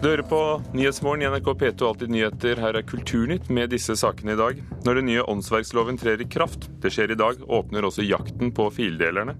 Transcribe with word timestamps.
Du 0.00 0.06
hører 0.08 0.22
på 0.24 0.62
Nyhetsmorgen 0.72 1.20
i 1.20 1.26
NRK 1.28 1.48
P2 1.60 1.84
Alltid 1.84 2.08
nyheter. 2.08 2.56
Her 2.56 2.78
er 2.78 2.84
Kulturnytt 2.88 3.50
med 3.52 3.68
disse 3.68 3.92
sakene 4.00 4.32
i 4.32 4.38
dag. 4.38 4.62
Når 4.86 4.96
den 4.96 5.06
nye 5.10 5.24
åndsverksloven 5.28 5.98
trer 6.00 6.22
i 6.24 6.26
kraft, 6.32 6.70
det 6.80 6.88
skjer 6.94 7.12
i 7.12 7.18
dag, 7.20 7.42
åpner 7.44 7.84
også 7.84 8.06
jakten 8.08 8.48
på 8.56 8.70
fildelerne. 8.72 9.34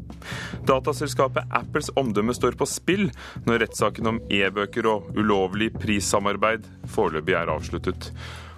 Dataselskapet 0.69 1.49
Apples 1.57 1.89
omdømme 1.97 2.37
står 2.37 2.61
på 2.61 2.69
spill 2.69 3.09
når 3.47 3.65
rettssaken 3.65 4.13
om 4.13 4.21
e-bøker 4.29 4.91
og 4.93 5.09
ulovlig 5.17 5.71
prissamarbeid 5.81 6.69
foreløpig 6.93 7.41
er 7.41 7.55
avsluttet. 7.57 8.11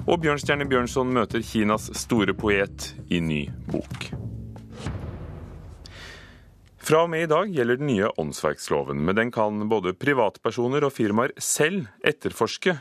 Og 0.02 0.18
Bjørnstjerne 0.26 0.66
Bjørnson 0.66 1.14
møter 1.14 1.46
Kinas 1.46 1.86
store 2.02 2.34
poet 2.34 2.96
i 3.14 3.22
ny 3.22 3.44
bok. 3.70 4.10
Fra 6.82 7.04
og 7.04 7.12
med 7.12 7.28
i 7.28 7.30
dag 7.30 7.50
gjelder 7.54 7.78
den 7.78 7.86
nye 7.92 8.08
åndsverksloven. 8.18 9.04
Med 9.06 9.14
den 9.14 9.28
kan 9.30 9.68
både 9.70 9.92
privatpersoner 9.94 10.82
og 10.82 10.90
firmaer 10.96 11.30
selv 11.38 11.86
etterforske 12.02 12.74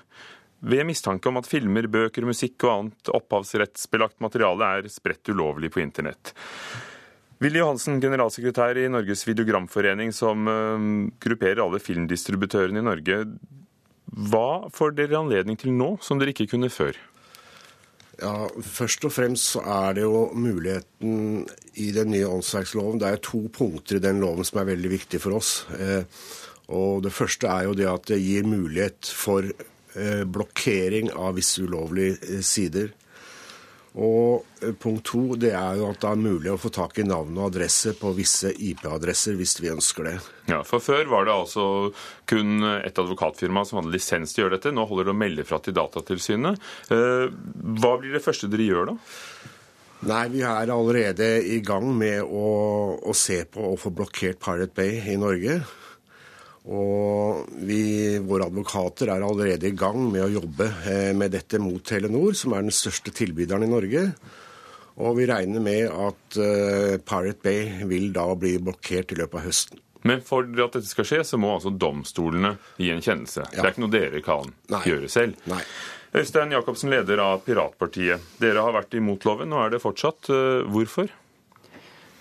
ved 0.65 0.87
mistanke 0.89 1.29
om 1.29 1.37
at 1.37 1.49
filmer, 1.49 1.85
bøker, 1.85 2.25
musikk 2.25 2.65
og 2.65 2.71
annet 2.71 3.11
opphavsrettsbelagt 3.13 4.17
materiale 4.25 4.71
er 4.79 4.89
spredt 4.89 5.29
ulovlig 5.29 5.69
på 5.73 5.83
internett. 5.83 6.33
Willy 7.41 7.61
Johansen, 7.61 8.01
generalsekretær 8.01 8.77
i 8.81 8.89
Norges 8.89 9.21
videogramforening, 9.25 10.09
som 10.13 10.49
eh, 10.49 10.89
grupperer 11.21 11.61
alle 11.61 11.81
filmdistributørene 11.81 12.81
i 12.81 12.85
Norge. 12.89 13.21
Hva 14.33 14.49
får 14.73 14.97
dere 14.97 15.21
anledning 15.21 15.57
til 15.61 15.73
nå, 15.77 15.95
som 16.02 16.21
dere 16.21 16.33
ikke 16.33 16.49
kunne 16.55 16.73
før? 16.73 16.97
Ja, 18.21 18.45
Først 18.61 19.05
og 19.07 19.16
fremst 19.16 19.55
så 19.55 19.63
er 19.66 19.98
det 19.98 20.05
jo 20.05 20.27
muligheten 20.38 21.47
i 21.81 21.89
den 21.95 22.11
nye 22.14 22.30
åndsverksloven. 22.30 23.02
Det 23.02 23.09
er 23.09 23.23
to 23.25 23.47
punkter 23.53 23.97
i 23.97 24.03
den 24.03 24.22
loven 24.22 24.45
som 24.45 24.61
er 24.61 24.69
veldig 24.69 24.91
viktige 24.94 25.23
for 25.23 25.39
oss. 25.39 25.66
Eh, 25.73 26.03
og 26.72 27.02
Det 27.03 27.14
første 27.14 27.49
er 27.49 27.67
jo 27.67 27.75
det 27.75 27.89
at 27.89 28.08
det 28.11 28.22
gir 28.22 28.45
mulighet 28.47 29.09
for 29.09 29.47
eh, 29.49 30.23
blokkering 30.23 31.09
av 31.17 31.36
visse 31.39 31.66
ulovlige 31.66 32.19
eh, 32.22 32.44
sider. 32.45 32.94
Og 34.00 34.45
eh, 34.64 34.72
punkt 34.80 35.03
to 35.09 35.36
det 35.39 35.52
er 35.58 35.80
jo 35.81 35.89
at 35.92 36.00
det 36.00 36.11
er 36.11 36.22
mulig 36.22 36.52
å 36.53 36.59
få 36.61 36.72
tak 36.72 37.02
i 37.02 37.06
navn 37.08 37.36
og 37.36 37.50
adresse 37.50 37.92
på 38.00 38.14
visse 38.16 38.53
IP-adresser 38.56 39.36
hvis 39.39 39.58
vi 39.59 39.72
ønsker 39.73 40.08
det. 40.08 40.14
Ja, 40.52 40.61
for 40.67 40.83
Før 40.83 41.09
var 41.11 41.28
det 41.28 41.36
altså 41.36 41.66
kun 42.30 42.64
et 42.78 43.02
advokatfirma 43.02 43.66
som 43.67 43.81
hadde 43.81 43.92
lisens 43.92 44.31
til 44.31 44.44
å 44.44 44.48
gjøre 44.48 44.59
dette. 44.59 44.72
Nå 44.75 44.88
holder 44.88 45.09
det 45.09 45.16
å 45.16 45.22
melde 45.25 45.48
fra 45.48 45.59
til 45.59 45.75
Datatilsynet. 45.75 46.72
Eh, 46.94 47.28
hva 47.81 47.98
blir 48.00 48.16
det 48.16 48.23
første 48.23 48.52
dere 48.52 48.70
gjør 48.70 48.94
da? 48.94 48.98
Nei, 50.08 50.23
Vi 50.33 50.39
er 50.42 50.72
allerede 50.73 51.28
i 51.45 51.59
gang 51.61 51.92
med 51.94 52.23
å, 52.23 52.48
å 53.05 53.14
se 53.14 53.44
på 53.45 53.73
å 53.73 53.78
få 53.78 53.92
blokkert 53.94 54.39
Pirate 54.42 54.73
Bay 54.73 54.98
i 55.14 55.20
Norge. 55.20 55.59
Og 56.70 57.48
vi, 57.66 58.20
våre 58.22 58.45
advokater 58.52 59.09
er 59.09 59.23
allerede 59.26 59.72
i 59.72 59.78
gang 59.78 60.04
med 60.12 60.28
å 60.28 60.34
jobbe 60.36 60.67
eh, 60.86 61.09
med 61.17 61.34
dette 61.34 61.58
mot 61.62 61.81
Telenor, 61.81 62.36
som 62.38 62.54
er 62.54 62.67
den 62.67 62.76
største 62.76 63.14
tilbyderen 63.17 63.66
i 63.66 63.72
Norge. 63.72 64.04
Og 65.02 65.16
vi 65.17 65.26
regner 65.26 65.64
med 65.64 65.88
at 65.89 66.38
uh, 66.38 66.98
Pirate 67.08 67.39
Bay 67.42 67.88
vil 67.89 68.12
da 68.14 68.28
bli 68.38 68.58
blokkert 68.62 69.14
i 69.16 69.17
løpet 69.17 69.39
av 69.39 69.48
høsten. 69.48 69.80
Men 70.06 70.22
for 70.26 70.45
at 70.45 70.76
dette 70.76 70.89
skal 70.89 71.08
skje, 71.08 71.22
så 71.26 71.39
må 71.42 71.56
altså 71.56 71.72
domstolene 71.73 72.56
gi 72.82 72.89
en 72.94 73.02
kjennelse. 73.02 73.45
Ja. 73.48 73.56
Det 73.56 73.64
er 73.64 73.73
ikke 73.73 73.84
noe 73.86 73.94
dere 73.94 74.22
kan 74.26 74.54
Nei. 74.73 74.82
gjøre 74.89 75.09
selv. 75.14 75.42
Nei. 75.50 75.62
Øystein 76.17 76.52
Jacobsen, 76.52 76.92
leder 76.92 77.22
av 77.23 77.44
Piratpartiet. 77.45 78.23
Dere 78.42 78.66
har 78.66 78.76
vært 78.76 78.98
imot 79.00 79.23
loven, 79.30 79.52
nå 79.54 79.62
er 79.64 79.72
det 79.72 79.80
fortsatt. 79.84 80.28
Eh, 80.34 80.66
hvorfor? 80.67 81.14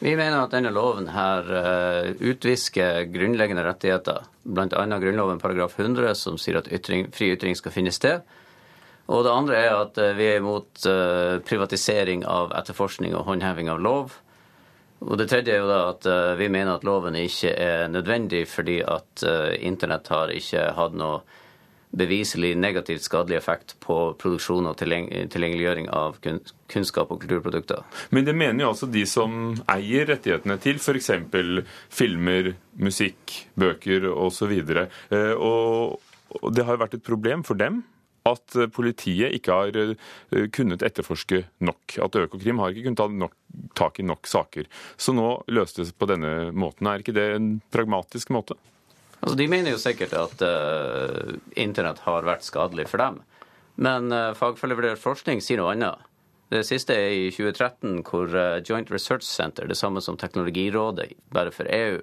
Vi 0.01 0.15
mener 0.17 0.39
at 0.41 0.55
denne 0.55 0.71
loven 0.73 1.11
her 1.13 1.49
uh, 1.53 2.07
utvisker 2.25 3.03
grunnleggende 3.13 3.67
rettigheter, 3.67 4.23
bl.a. 4.49 4.85
Grunnloven 5.03 5.43
paragraf 5.43 5.75
100, 5.77 6.15
som 6.17 6.39
sier 6.41 6.57
at 6.63 6.71
ytring, 6.73 7.11
fri 7.13 7.35
ytring 7.35 7.59
skal 7.59 7.75
finne 7.75 7.93
sted. 7.93 8.25
Og 9.13 9.27
det 9.27 9.35
andre 9.35 9.59
er 9.61 9.77
at 9.77 10.01
uh, 10.01 10.15
vi 10.17 10.31
er 10.31 10.41
imot 10.41 10.87
uh, 10.89 11.37
privatisering 11.45 12.25
av 12.25 12.55
etterforskning 12.57 13.13
og 13.13 13.27
håndheving 13.29 13.69
av 13.69 13.83
lov. 13.85 14.17
Og 15.05 15.21
det 15.21 15.29
tredje 15.29 15.53
er 15.53 15.61
jo 15.61 15.69
da 15.69 15.83
at 15.91 16.09
vi 16.37 16.49
mener 16.53 16.75
at 16.75 16.83
loven 16.85 17.15
ikke 17.17 17.55
er 17.57 17.87
nødvendig 17.89 18.43
fordi 18.53 18.83
at 18.85 19.23
internett 19.57 20.11
har 20.13 20.29
ikke 20.29 20.67
hatt 20.77 20.99
noe 21.01 21.23
beviselig 21.91 22.55
negativt 22.59 23.03
skadelig 23.03 23.41
effekt 23.41 23.75
på 23.83 23.97
produksjon 24.21 24.69
og 24.71 24.79
tilgjengeliggjøring 24.79 25.89
av 25.95 26.19
kunnskap 26.23 27.11
og 27.11 27.23
kulturprodukter. 27.25 27.83
Men 28.15 28.29
det 28.29 28.37
mener 28.39 28.65
jo 28.65 28.73
altså 28.73 28.89
de 28.91 29.05
som 29.11 29.57
eier 29.71 30.07
rettighetene 30.11 30.59
til 30.63 30.79
f.eks. 30.79 31.11
filmer, 31.91 32.55
musikk, 32.79 33.41
bøker 33.59 34.07
osv. 34.13 34.55
Eh, 34.55 35.33
og 35.35 36.53
det 36.55 36.67
har 36.67 36.77
jo 36.79 36.85
vært 36.85 37.01
et 37.01 37.07
problem 37.07 37.43
for 37.47 37.59
dem 37.59 37.83
at 38.29 38.57
politiet 38.75 39.35
ikke 39.37 39.55
har 39.57 39.77
eh, 39.81 40.47
kunnet 40.55 40.85
etterforske 40.87 41.45
nok. 41.65 41.97
At 42.05 42.19
Økokrim 42.21 42.61
har 42.63 42.73
ikke 42.73 42.89
kunnet 42.89 43.01
ta 43.01 43.09
nok, 43.09 43.37
tak 43.79 44.01
i 44.01 44.07
nok 44.07 44.29
saker. 44.29 44.69
Så 45.01 45.15
nå 45.17 45.41
løstes 45.51 45.93
det 45.93 45.99
på 45.99 46.09
denne 46.11 46.51
måten. 46.53 46.91
Er 46.91 47.03
ikke 47.03 47.17
det 47.17 47.31
en 47.37 47.55
pragmatisk 47.73 48.33
måte? 48.35 48.59
Altså, 49.21 49.37
De 49.37 49.49
mener 49.49 49.75
jo 49.75 49.81
sikkert 49.81 50.15
at 50.17 50.45
uh, 50.45 51.35
internett 51.61 52.01
har 52.07 52.27
vært 52.29 52.47
skadelig 52.47 52.89
for 52.91 53.03
dem. 53.03 53.21
Men 53.81 54.09
uh, 54.13 54.33
fagfellevurdert 54.37 55.01
forskning 55.01 55.43
sier 55.45 55.61
noe 55.61 55.75
annet. 55.75 56.07
Det 56.51 56.65
siste 56.67 56.97
er 56.97 57.13
i 57.15 57.27
2013, 57.31 58.01
hvor 58.09 58.33
uh, 58.33 58.59
Joint 58.67 58.91
Research 58.91 59.27
Center, 59.29 59.69
det 59.71 59.79
samme 59.79 60.03
som 60.03 60.19
Teknologirådet 60.19 61.13
bare 61.35 61.53
for 61.55 61.69
EU, 61.71 62.01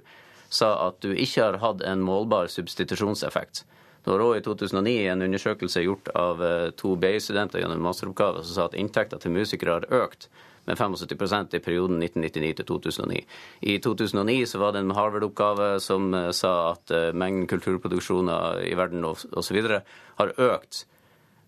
sa 0.50 0.72
at 0.86 1.02
du 1.04 1.12
ikke 1.12 1.44
har 1.44 1.60
hatt 1.60 1.82
en 1.84 2.06
målbar 2.06 2.48
substitusjonseffekt. 2.54 3.66
Det 4.06 4.14
var 4.14 4.24
òg 4.24 4.38
i 4.38 4.44
2009 4.46 4.94
en 5.12 5.26
undersøkelse 5.26 5.82
gjort 5.84 6.08
av 6.16 6.40
to 6.80 6.94
BI-studenter 6.96 7.60
gjennom 7.60 7.82
masteroppgave 7.84 8.46
som 8.46 8.54
sa 8.54 8.68
at 8.70 8.78
inntekter 8.80 9.20
til 9.20 9.34
musikere 9.36 9.82
har 9.82 9.90
økt 10.06 10.30
med 10.68 10.78
75% 10.78 11.56
i 11.56 11.64
perioden 11.64 12.04
1999 12.04 12.54
til 12.60 12.68
2009. 12.68 13.24
I 13.62 13.78
2009 13.84 14.46
så 14.52 14.60
var 14.62 14.76
det 14.76 14.84
en 14.84 14.94
Harvard-oppgave 14.98 15.72
som 15.84 16.12
eh, 16.14 16.30
sa 16.36 16.54
at 16.74 16.92
eh, 16.92 17.14
mengden 17.16 17.48
kulturproduksjoner 17.48 18.62
i 18.68 18.76
verden 18.78 19.08
osv. 19.08 19.62
har 20.20 20.36
økt. 20.38 20.84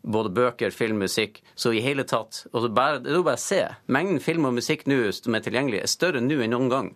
Både 0.02 0.32
bøker, 0.32 0.72
film, 0.72 1.02
musikk. 1.04 1.42
Så 1.60 1.74
i 1.76 1.84
hele 1.84 2.06
tatt 2.08 2.46
og 2.54 2.70
Det 2.70 2.72
er 2.72 3.18
jo 3.18 3.26
bare 3.28 3.36
å 3.36 3.44
se. 3.44 3.62
Mengden 3.92 4.24
film 4.24 4.48
og 4.48 4.56
musikk 4.56 4.88
nå 4.88 5.10
som 5.12 5.36
er 5.36 5.44
tilgjengelig, 5.44 5.84
er 5.84 5.92
større 5.92 6.24
nå 6.24 6.40
enn 6.40 6.56
noen 6.56 6.72
gang. 6.72 6.94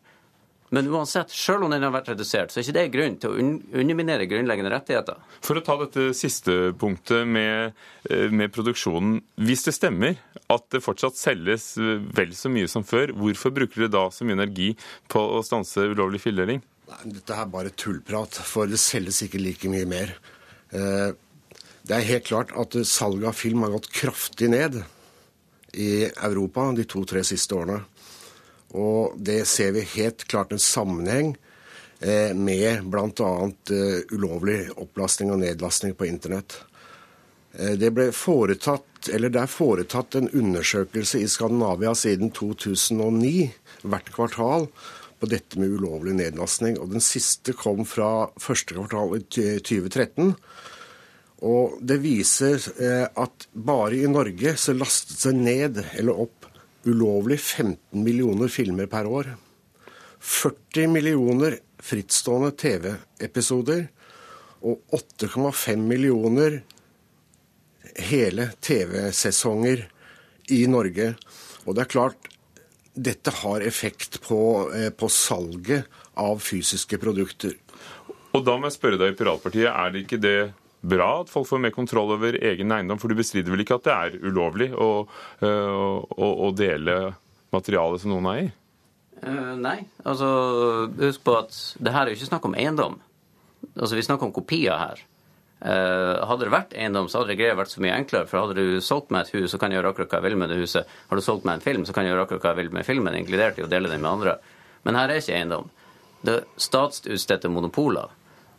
Men 0.73 0.88
uansett, 0.89 1.29
selv 1.29 1.67
om 1.67 1.69
den 1.69 1.84
har 1.85 1.91
vært 1.94 2.07
redusert, 2.09 2.50
så 2.50 2.57
er 2.57 2.66
ikke 2.66 2.75
det 2.79 2.85
grunn 2.95 3.17
til 3.22 3.29
å 3.29 3.41
underminere 3.78 4.25
grunnleggende 4.25 4.72
rettigheter. 4.73 5.19
For 5.45 5.59
å 5.59 5.61
ta 5.66 5.75
dette 5.84 6.07
siste 6.17 6.72
punktet 6.81 7.28
med, 7.29 7.75
eh, 8.09 8.34
med, 8.34 8.50
produksjonen. 8.56 9.19
Hvis 9.38 9.67
det 9.67 9.75
stemmer 9.78 10.17
at 10.50 10.66
det 10.73 10.81
fortsatt 10.81 11.19
selges 11.19 11.75
eh, 11.78 12.01
vel 12.17 12.34
så 12.34 12.50
mye 12.50 12.72
som 12.72 12.81
før, 12.81 13.13
hvorfor 13.13 13.53
bruker 13.53 13.84
dere 13.84 13.94
da 13.94 14.07
så 14.09 14.25
mye 14.25 14.39
energi 14.39 14.72
på 15.13 15.22
å 15.38 15.44
stanse 15.45 15.85
ulovlig 15.94 16.23
fildeling? 16.25 16.63
Dette 17.05 17.38
er 17.38 17.53
bare 17.53 17.69
tullprat, 17.78 18.41
for 18.41 18.66
det 18.66 18.81
selges 18.81 19.22
ikke 19.28 19.44
like 19.44 19.69
mye 19.69 19.85
mer. 19.85 20.17
Eh, 20.73 21.13
det 21.85 22.00
er 22.00 22.09
helt 22.16 22.25
klart 22.31 22.57
at 22.57 22.79
salget 22.88 23.29
av 23.29 23.38
film 23.38 23.61
har 23.61 23.75
gått 23.75 23.94
kraftig 23.94 24.50
ned 24.50 24.81
i 25.73 26.07
Europa 26.09 26.72
de 26.73 26.85
to-tre 26.90 27.22
siste 27.28 27.53
årene. 27.53 27.84
Og 28.73 29.13
det 29.22 29.44
ser 29.45 29.72
vi 29.75 29.85
helt 29.95 30.25
klart 30.29 30.51
en 30.51 30.61
sammenheng 30.61 31.35
eh, 32.00 32.34
med 32.34 32.85
bl.a. 32.89 33.34
Eh, 33.69 34.00
ulovlig 34.16 34.66
opplastning 34.75 35.34
og 35.34 35.44
nedlastning 35.44 35.94
på 35.97 36.09
internett. 36.09 36.57
Eh, 37.53 37.75
det 37.78 37.94
ble 37.94 38.09
foretatt, 38.17 39.11
eller 39.13 39.29
det 39.34 39.44
er 39.44 39.53
foretatt 39.53 40.17
en 40.17 40.31
undersøkelse 40.34 41.22
i 41.22 41.29
Skandinavia 41.29 41.93
siden 41.97 42.34
2009, 42.34 43.52
hvert 43.85 44.14
kvartal, 44.16 44.70
på 45.22 45.29
dette 45.31 45.59
med 45.61 45.78
ulovlig 45.78 46.17
nedlastning. 46.17 46.79
Og 46.81 46.96
den 46.96 47.03
siste 47.03 47.53
kom 47.55 47.85
fra 47.87 48.31
første 48.41 48.73
kvartal 48.76 49.19
i 49.19 49.22
2013. 49.61 50.34
Og 51.43 51.78
det 51.84 51.99
viser 52.03 52.59
at 53.19 53.46
bare 53.52 53.99
i 53.99 54.09
Norge 54.11 54.55
så 54.59 54.76
lastet 54.76 55.23
det 55.23 55.34
ned 55.37 55.79
eller 55.99 56.26
opp 56.26 56.42
ulovlig 56.85 57.40
15 57.40 58.03
millioner 58.03 58.52
filmer 58.52 58.90
per 58.91 59.08
år. 59.08 59.34
40 60.20 60.88
millioner 60.88 61.58
frittstående 61.84 62.53
TV-episoder 62.56 63.88
og 64.64 64.96
8,5 64.96 65.82
millioner 65.84 66.62
hele 68.00 68.50
TV-sesonger 68.64 69.84
i 70.56 70.64
Norge. 70.72 71.14
Og 71.68 71.76
det 71.76 71.84
er 71.84 71.91
klart, 71.91 72.30
dette 72.94 73.34
har 73.41 73.66
effekt 73.66 74.22
på, 74.24 74.72
eh, 74.76 74.90
på 74.90 75.09
salget 75.09 75.86
av 76.16 76.40
fysiske 76.40 76.97
produkter. 76.97 77.56
Og 78.34 78.46
da 78.46 78.58
må 78.58 78.70
jeg 78.70 78.78
spørre 78.78 78.97
deg 78.97 79.14
i 79.14 79.18
Piratpartiet, 79.18 79.70
er 79.70 79.91
det 79.91 80.06
ikke 80.06 80.22
det 80.22 80.53
bra 80.84 81.09
at 81.22 81.32
folk 81.32 81.47
får 81.50 81.62
mer 81.64 81.74
kontroll 81.76 82.12
over 82.16 82.35
egen 82.38 82.74
eiendom? 82.76 83.00
For 83.02 83.12
du 83.12 83.18
bestrider 83.18 83.53
vel 83.53 83.64
ikke 83.64 83.80
at 83.80 83.88
det 83.88 83.96
er 83.96 84.20
ulovlig 84.28 84.70
å, 84.76 84.90
å, 85.44 86.30
å 86.47 86.52
dele 86.58 86.97
materiale 87.53 88.02
som 88.02 88.14
noen 88.14 88.30
eier? 88.34 88.52
Uh, 89.24 89.56
nei. 89.59 89.80
Altså, 90.03 90.28
husk 91.00 91.24
på 91.24 91.38
at 91.40 91.56
det 91.80 91.94
her 91.96 92.06
er 92.06 92.14
jo 92.14 92.20
ikke 92.20 92.32
snakk 92.34 92.47
om 92.50 92.58
eiendom. 92.59 93.00
Altså, 93.78 93.96
Vi 93.96 94.06
snakker 94.06 94.28
om 94.28 94.35
kopier 94.35 94.80
her. 94.80 95.03
Uh, 95.64 96.20
hadde 96.28 96.44
det 96.44 96.52
vært 96.52 96.74
eiendom, 96.76 97.08
så 97.08 97.22
hadde 97.22 97.38
greia 97.40 97.56
vært 97.56 97.72
så 97.72 97.84
mye 97.84 97.96
enklere. 97.96 98.28
For 98.28 98.41
hadde 98.41 98.59
du 98.59 98.82
solgt 98.84 99.14
meg 99.16 99.29
et 99.29 99.38
hus, 99.38 99.53
så 99.53 99.59
kan 99.62 99.72
jeg 99.72 99.79
gjøre 99.79 99.94
akkurat 99.94 100.12
hva 100.12 100.20
jeg 100.20 100.28
vil 100.28 100.41
med 100.41 100.52
det 100.52 100.59
huset. 100.59 100.90
Har 101.08 101.20
du 101.20 101.24
solgt 101.24 101.47
meg 101.47 101.59
en 101.59 101.64
film, 101.64 101.86
så 101.88 101.96
kan 101.96 102.03
jeg 102.03 102.12
gjøre 102.12 102.26
akkurat 102.28 102.44
hva 102.44 102.52
jeg 102.52 102.62
vil 102.66 102.76
med 102.76 102.88
filmen, 102.90 103.16
inkludert 103.16 103.62
i 103.62 103.64
å 103.64 103.72
dele 103.72 103.91
den 103.91 104.03
med 104.03 104.12
andre. 104.12 104.36
Men 104.84 105.00
her 105.00 105.14
er 105.14 105.24
ikke 105.24 105.38
eiendom. 105.38 105.72
Det 106.24 106.36
er 106.36 106.46
statsutstedte 106.59 107.52
monopoler. 107.52 108.12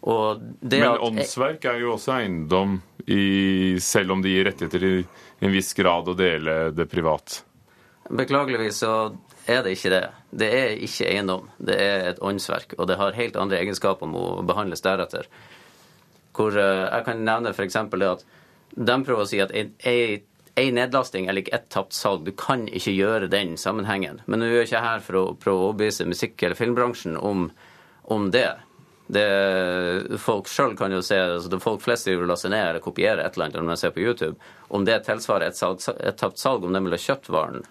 Men 0.05 0.99
åndsverk 1.01 1.65
er 1.71 1.79
jo 1.81 1.95
også 1.95 2.19
eiendom, 2.19 2.77
i, 3.09 3.77
selv 3.81 4.13
om 4.13 4.23
det 4.25 4.33
gir 4.33 4.47
rettigheter 4.49 4.85
i 4.89 4.95
en 5.45 5.53
viss 5.53 5.73
grad 5.77 6.09
å 6.09 6.17
dele 6.17 6.57
det 6.77 6.87
privat? 6.93 7.39
Beklageligvis 8.13 8.83
så 8.85 8.93
er 9.49 9.63
det 9.65 9.75
ikke 9.77 9.93
det. 9.93 10.05
Det 10.33 10.51
er 10.53 10.77
ikke 10.85 11.09
eiendom. 11.09 11.49
Det 11.57 11.77
er 11.81 12.09
et 12.11 12.21
åndsverk, 12.25 12.77
og 12.79 12.89
det 12.89 12.99
har 13.01 13.17
helt 13.17 13.37
andre 13.41 13.61
egenskaper 13.61 14.09
om 14.09 14.17
å 14.17 14.27
behandles 14.45 14.85
deretter. 14.85 15.29
Hvor 16.37 16.57
uh, 16.57 16.89
Jeg 16.91 17.07
kan 17.07 17.25
nevne 17.25 17.55
f.eks. 17.55 17.81
det 17.93 18.11
at 18.11 18.25
de 18.75 18.97
prøver 19.07 19.23
å 19.23 19.29
si 19.29 19.41
at 19.41 19.53
ei, 19.55 20.23
ei 20.59 20.69
nedlasting 20.75 21.29
eller 21.31 21.49
ett 21.55 21.69
tapt 21.73 21.95
salg, 21.95 22.25
du 22.27 22.33
kan 22.37 22.67
ikke 22.69 22.93
gjøre 22.93 23.31
den 23.33 23.57
sammenhengen. 23.61 24.21
Men 24.27 24.43
nå 24.43 24.51
er 24.51 24.63
jeg 24.63 24.73
ikke 24.73 24.85
her 24.85 25.05
for 25.05 25.21
å 25.21 25.25
prøve 25.39 25.61
å 25.61 25.69
overbevise 25.71 26.09
musikk- 26.09 26.43
eller 26.43 26.59
filmbransjen 26.59 27.17
om, 27.21 27.49
om 28.11 28.31
det. 28.35 28.49
Det, 29.07 30.19
folk 30.23 30.49
sjøl 30.49 30.73
kan 30.79 30.93
jo 30.95 31.03
se, 31.05 31.19
altså 31.37 31.61
folk 31.61 31.83
flest 31.85 32.09
vil 32.09 32.25
laste 32.29 32.49
ned 32.49 32.71
eller 32.71 32.85
kopiere 32.85 33.27
et 33.27 33.37
eller 33.37 33.51
annet 33.51 33.61
når 33.61 33.75
de 33.75 33.81
ser 33.83 33.93
på 33.93 34.05
YouTube. 34.05 34.51
Om 34.73 34.87
det 34.89 35.03
tilsvarer 35.05 35.53
et, 35.53 35.59
salg, 35.59 35.85
et 36.01 36.17
tapt 36.21 36.41
salg, 36.41 36.65
om 36.65 36.73
de 36.73 36.81
ville 36.87 37.01
kjøpt 37.01 37.29
varen, 37.35 37.67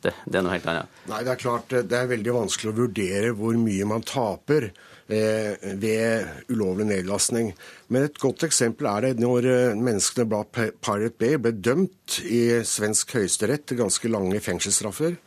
det, 0.00 0.14
det, 0.24 0.38
er 0.38 0.46
noe 0.46 0.54
helt 0.54 0.68
annet. 0.70 1.00
Nei, 1.10 1.24
det 1.26 1.34
er 1.34 1.42
klart 1.42 1.74
det 1.74 1.98
er 1.98 2.12
veldig 2.12 2.36
vanskelig 2.36 2.70
å 2.70 2.78
vurdere 2.78 3.34
hvor 3.36 3.58
mye 3.58 3.88
man 3.90 4.06
taper 4.06 4.70
eh, 4.70 5.68
ved 5.82 6.52
ulovlig 6.54 6.86
nedlastning. 6.88 7.52
Men 7.92 8.06
et 8.06 8.20
godt 8.22 8.46
eksempel 8.46 8.88
er 8.88 9.08
det 9.08 9.24
når 9.24 9.48
eh, 9.50 9.76
menneskene 9.76 10.28
bak 10.30 10.52
Pirate 10.54 11.16
Bay 11.18 11.40
ble 11.42 11.52
dømt 11.58 12.20
i 12.24 12.62
svensk 12.64 13.16
høyesterett 13.18 13.66
til 13.68 13.82
ganske 13.82 14.12
lange 14.12 14.40
fengselsstraffer. 14.44 15.18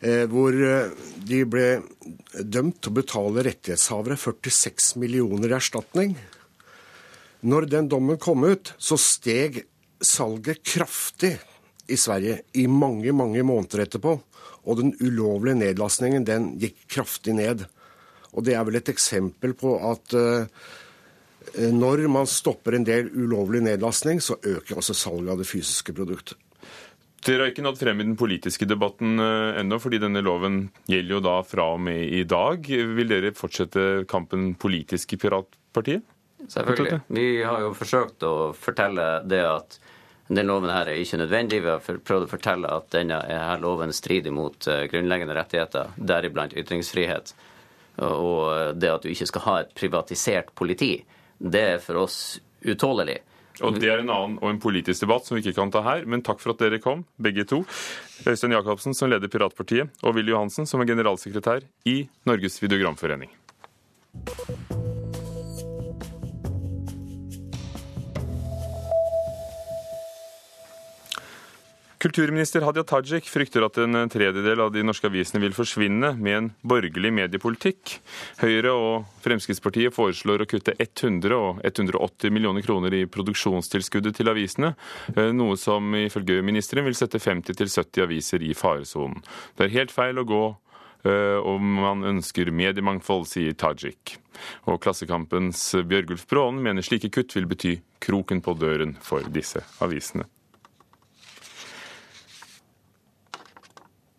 Eh, 0.00 0.24
hvor 0.32 0.54
eh, 0.56 0.92
de 1.28 1.42
ble 1.44 1.66
dømt 2.40 2.78
til 2.80 2.92
å 2.92 2.96
betale 3.02 3.44
rettighetshavere 3.44 4.16
46 4.16 4.94
millioner 5.00 5.52
i 5.52 5.56
erstatning. 5.58 6.14
Når 7.44 7.68
den 7.68 7.90
dommen 7.92 8.20
kom 8.20 8.46
ut, 8.48 8.72
så 8.80 8.96
steg 9.00 9.62
salget 10.00 10.62
kraftig 10.64 11.34
i 11.92 11.98
Sverige 12.00 12.40
i 12.56 12.64
mange, 12.70 13.12
mange 13.12 13.44
måneder 13.44 13.84
etterpå. 13.84 14.16
Og 14.64 14.80
den 14.80 14.94
ulovlige 15.02 15.60
nedlastningen 15.66 16.24
den 16.24 16.54
gikk 16.60 16.80
kraftig 16.96 17.36
ned. 17.36 17.66
Og 18.32 18.44
det 18.46 18.56
er 18.56 18.64
vel 18.64 18.80
et 18.80 18.92
eksempel 18.92 19.52
på 19.58 19.74
at 19.84 20.14
uh, 20.16 20.44
når 21.72 22.04
man 22.12 22.28
stopper 22.28 22.76
en 22.76 22.84
del 22.86 23.08
ulovlig 23.10 23.64
nedlastning, 23.64 24.20
så 24.22 24.36
øker 24.36 24.78
også 24.78 24.94
salget 24.94 25.32
av 25.32 25.40
det 25.40 25.48
fysiske 25.48 25.96
produktet. 25.96 26.36
Dere 27.20 27.44
har 27.44 27.50
ikke 27.52 27.64
nådd 27.64 27.78
frem 27.80 28.00
i 28.00 28.06
den 28.06 28.16
politiske 28.16 28.64
debatten 28.68 29.20
uh, 29.20 29.58
ennå, 29.60 29.76
fordi 29.82 29.98
denne 30.00 30.22
loven 30.24 30.62
gjelder 30.88 31.18
jo 31.18 31.20
da 31.26 31.34
fra 31.44 31.66
og 31.74 31.82
med 31.84 32.00
i 32.16 32.22
dag. 32.28 32.64
Vil 32.64 33.12
dere 33.12 33.34
fortsette 33.36 34.06
kampen 34.08 34.54
politisk 34.60 35.12
i 35.16 35.20
Piratpartiet? 35.20 36.06
Selvfølgelig. 36.48 37.02
Vi 37.12 37.26
har 37.44 37.60
jo 37.66 37.74
forsøkt 37.76 38.24
å 38.24 38.34
fortelle 38.56 39.08
det 39.28 39.42
at 39.44 39.76
denne 40.30 40.48
loven 40.48 40.72
her 40.72 40.88
er 40.88 41.02
ikke 41.02 41.20
nødvendig. 41.20 41.60
Vi 41.60 41.68
har 41.68 41.84
prøvd 41.84 42.24
å 42.24 42.30
fortelle 42.30 42.72
at 42.72 42.88
denne 42.94 43.20
her 43.28 43.60
loven 43.60 43.92
strider 43.92 44.32
mot 44.32 44.56
uh, 44.70 44.86
grunnleggende 44.88 45.36
rettigheter, 45.36 45.92
deriblant 46.00 46.56
ytringsfrihet. 46.56 47.34
Og 48.00 48.78
det 48.80 48.88
at 48.88 49.04
du 49.04 49.10
ikke 49.12 49.26
skal 49.28 49.42
ha 49.44 49.54
et 49.60 49.74
privatisert 49.76 50.54
politi, 50.56 50.94
det 51.36 51.64
er 51.74 51.82
for 51.84 52.00
oss 52.00 52.38
utålelig. 52.64 53.18
Og 53.66 53.80
Det 53.80 53.90
er 53.90 54.02
en 54.02 54.12
annen 54.12 54.38
og 54.40 54.50
en 54.50 54.60
politisk 54.62 55.04
debatt 55.04 55.26
som 55.26 55.36
vi 55.36 55.44
ikke 55.44 55.58
kan 55.58 55.72
ta 55.74 55.82
her, 55.86 56.06
men 56.08 56.24
takk 56.26 56.40
for 56.42 56.54
at 56.54 56.62
dere 56.62 56.80
kom, 56.82 57.04
begge 57.20 57.46
to. 57.48 57.62
Øystein 58.26 58.52
Jacobsen, 58.56 58.96
som 58.96 59.10
leder 59.12 59.32
Piratpartiet, 59.32 59.92
og 60.04 60.16
Willy 60.16 60.34
Johansen, 60.34 60.68
som 60.68 60.82
er 60.82 60.90
generalsekretær 60.92 61.64
i 61.88 62.02
Norges 62.28 62.60
videogramforening. 62.62 63.32
Kulturminister 72.10 72.64
Hadia 72.66 72.82
Tajik 72.82 73.28
frykter 73.30 73.62
at 73.62 73.76
en 73.78 73.94
tredjedel 74.10 74.58
av 74.64 74.72
de 74.74 74.82
norske 74.82 75.06
avisene 75.06 75.38
vil 75.44 75.52
forsvinne 75.54 76.08
med 76.18 76.34
en 76.34 76.46
borgerlig 76.66 77.12
mediepolitikk. 77.14 77.92
Høyre 78.40 78.72
og 78.74 79.04
Fremskrittspartiet 79.22 79.94
foreslår 79.94 80.42
å 80.42 80.48
kutte 80.50 80.74
100 80.74 81.36
og 81.36 81.60
180 81.62 82.34
millioner 82.34 82.66
kroner 82.66 82.96
i 82.98 83.04
produksjonstilskuddet 83.06 84.18
til 84.18 84.30
avisene, 84.32 84.72
eh, 85.14 85.30
noe 85.30 85.54
som 85.54 85.94
ifølge 85.94 86.40
ministeren 86.42 86.88
vil 86.88 86.98
sette 86.98 87.22
50-70 87.22 88.02
aviser 88.02 88.42
i 88.42 88.58
faresonen. 88.58 89.22
Det 89.54 89.68
er 89.68 89.76
helt 89.78 89.94
feil 89.94 90.18
å 90.18 90.26
gå 90.26 90.42
eh, 91.04 91.38
om 91.38 91.78
man 91.78 92.02
ønsker 92.16 92.50
mediemangfold, 92.50 93.30
sier 93.30 93.54
Tajik. 93.54 94.16
Og 94.66 94.82
Klassekampens 94.82 95.62
Bjørgulf 95.86 96.26
Braanen 96.26 96.58
mener 96.58 96.82
slike 96.82 97.14
kutt 97.14 97.38
vil 97.38 97.46
bety 97.46 97.78
kroken 98.02 98.42
på 98.42 98.58
døren 98.58 98.98
for 98.98 99.22
disse 99.30 99.62
avisene. 99.78 100.26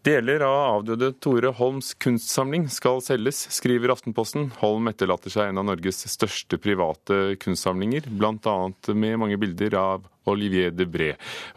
Deler 0.02 0.42
av 0.42 0.80
avdøde 0.80 1.12
Tore 1.22 1.52
Holms 1.54 1.92
kunstsamling 2.02 2.64
skal 2.74 3.04
selges, 3.06 3.44
skriver 3.54 3.92
Aftenposten. 3.94 4.48
Holm 4.58 4.90
etterlater 4.90 5.30
seg 5.30 5.52
en 5.52 5.62
av 5.62 5.68
Norges 5.68 6.02
største 6.10 6.58
private 6.58 7.36
kunstsamlinger, 7.44 8.08
bl.a. 8.10 8.56
med 8.98 9.20
mange 9.22 9.38
bilder 9.38 9.78
av 9.78 10.08
Olivier 10.32 10.74
Debré 10.74 11.12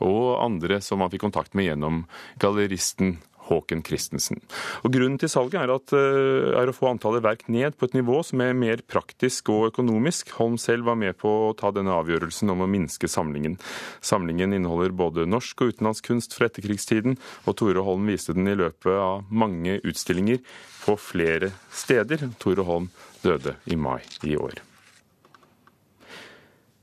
og 0.05 0.43
andre 0.45 0.83
som 0.85 1.01
han 1.01 1.13
fikk 1.13 1.25
kontakt 1.25 1.57
med 1.57 1.71
gjennom 1.71 2.05
galleristen 2.41 3.17
Håken 3.49 3.83
Christensen. 3.87 4.41
Og 4.85 4.93
Grunnen 4.95 5.19
til 5.21 5.31
salget 5.33 5.61
er, 5.61 5.73
at, 5.75 5.93
eh, 5.93 6.51
er, 6.57 6.71
å 6.71 6.77
få 6.77 6.91
antallet 6.91 7.25
verk 7.25 7.47
ned 7.49 7.77
på 7.79 7.89
et 7.89 7.97
nivå 7.97 8.23
som 8.25 8.41
er 8.41 8.57
mer 8.57 8.83
praktisk 8.89 9.51
og 9.55 9.71
økonomisk. 9.73 10.35
Holm 10.39 10.59
selv 10.59 10.89
var 10.89 10.99
med 11.01 11.19
på 11.21 11.29
å 11.29 11.55
ta 11.57 11.71
denne 11.75 11.95
avgjørelsen 11.95 12.51
om 12.51 12.65
å 12.65 12.71
minske 12.71 13.11
samlingen. 13.11 13.59
Samlingen 14.01 14.57
inneholder 14.57 14.97
både 14.97 15.29
norsk 15.29 15.61
og 15.61 15.75
utenlandsk 15.75 16.11
kunst 16.11 16.37
fra 16.37 16.49
etterkrigstiden, 16.49 17.19
og 17.47 17.57
Tore 17.57 17.85
Holm 17.85 18.07
viste 18.11 18.35
den 18.37 18.49
i 18.49 18.59
løpet 18.59 18.93
av 18.93 19.25
mange 19.31 19.81
utstillinger 19.85 20.41
på 20.85 20.99
flere 21.01 21.53
steder. 21.73 22.31
Tore 22.39 22.65
Holm 22.65 22.91
døde 23.25 23.59
i 23.67 23.77
mai 23.77 24.01
i 24.25 24.37
år. 24.37 24.74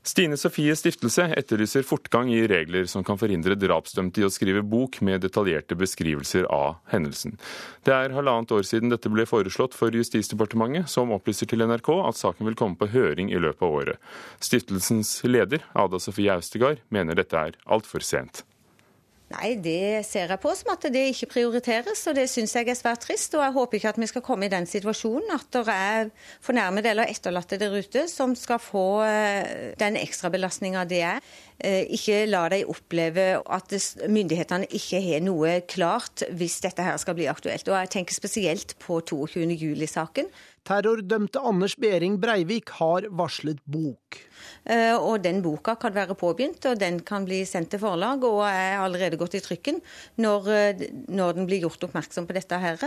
Stine 0.02 0.34
Sofies 0.36 0.80
stiftelse 0.82 1.28
etterlyser 1.38 1.84
fortgang 1.86 2.30
i 2.34 2.40
regler 2.50 2.88
som 2.90 3.04
kan 3.06 3.20
forhindre 3.20 3.54
drapsdømte 3.54 4.18
i 4.18 4.26
å 4.26 4.30
skrive 4.34 4.64
bok 4.66 4.98
med 5.06 5.22
detaljerte 5.22 5.78
beskrivelser 5.78 6.48
av 6.50 6.80
hendelsen. 6.90 7.36
Det 7.86 7.94
er 7.94 8.16
halvannet 8.16 8.50
år 8.50 8.66
siden 8.66 8.90
dette 8.90 9.12
ble 9.12 9.28
foreslått 9.30 9.78
for 9.78 9.94
Justisdepartementet, 9.94 10.90
som 10.90 11.14
opplyser 11.14 11.46
til 11.46 11.62
NRK 11.62 11.92
at 12.02 12.18
saken 12.18 12.50
vil 12.50 12.58
komme 12.58 12.78
på 12.80 12.90
høring 12.90 13.30
i 13.30 13.38
løpet 13.38 13.62
av 13.62 13.78
året. 13.78 14.14
Stiftelsens 14.42 15.20
leder, 15.22 15.62
Ada 15.70 16.02
Sofie 16.02 16.34
Austegard, 16.34 16.82
mener 16.90 17.14
dette 17.14 17.38
er 17.38 17.60
altfor 17.70 18.02
sent. 18.02 18.42
Nei, 19.32 19.54
det 19.62 20.02
ser 20.04 20.32
jeg 20.32 20.40
på 20.42 20.52
som 20.56 20.72
at 20.74 20.84
det 20.92 21.02
ikke 21.12 21.30
prioriteres, 21.30 22.02
og 22.10 22.16
det 22.18 22.26
syns 22.30 22.52
jeg 22.56 22.68
er 22.68 22.76
svært 22.76 23.04
trist. 23.06 23.32
Og 23.38 23.44
jeg 23.44 23.54
håper 23.54 23.78
ikke 23.78 23.92
at 23.94 24.00
vi 24.02 24.08
skal 24.10 24.24
komme 24.26 24.48
i 24.48 24.52
den 24.52 24.66
situasjonen 24.68 25.32
at 25.32 25.48
det 25.54 25.62
er 25.72 26.10
fornærmede 26.44 26.90
eller 26.92 27.12
etterlatte 27.12 27.58
der 27.60 27.72
ute 27.72 28.04
som 28.10 28.34
skal 28.38 28.60
få 28.60 28.86
eh, 29.06 29.72
den 29.80 29.96
ekstrabelastninga 30.00 30.84
det 30.90 31.00
er. 31.08 31.22
Eh, 31.62 31.86
ikke 31.96 32.24
la 32.28 32.44
dem 32.52 32.68
oppleve 32.72 33.26
at 33.40 33.76
myndighetene 34.10 34.68
ikke 34.74 35.00
har 35.04 35.24
noe 35.24 35.60
klart 35.70 36.26
hvis 36.34 36.60
dette 36.64 36.84
her 36.84 36.98
skal 37.00 37.16
bli 37.16 37.30
aktuelt. 37.30 37.68
Og 37.70 37.78
jeg 37.78 37.92
tenker 37.96 38.18
spesielt 38.18 38.76
på 38.82 39.00
22. 39.00 39.46
Terrordømte 40.62 41.40
Anders 41.42 41.74
Behring 41.74 42.20
Breivik 42.22 42.70
har 42.78 43.08
varslet 43.10 43.58
bok. 43.66 44.20
Eh, 44.62 44.94
og 44.94 45.22
den 45.24 45.40
boka 45.42 45.74
kan 45.80 45.94
være 45.94 46.14
påbegynt, 46.18 46.62
og 46.70 46.78
den 46.78 47.00
kan 47.06 47.26
bli 47.26 47.40
sendt 47.48 47.72
til 47.72 47.82
forlag 47.82 48.22
og 48.26 48.44
er 48.46 48.78
allerede 48.78 49.18
gått 49.18 49.34
i 49.38 49.42
trykken 49.42 49.80
når, 50.22 50.46
eh, 50.54 50.84
når 51.10 51.38
den 51.38 51.48
blir 51.50 51.64
gjort 51.64 51.82
oppmerksom 51.88 52.28
på 52.28 52.36
dette 52.36 52.60
her. 52.62 52.78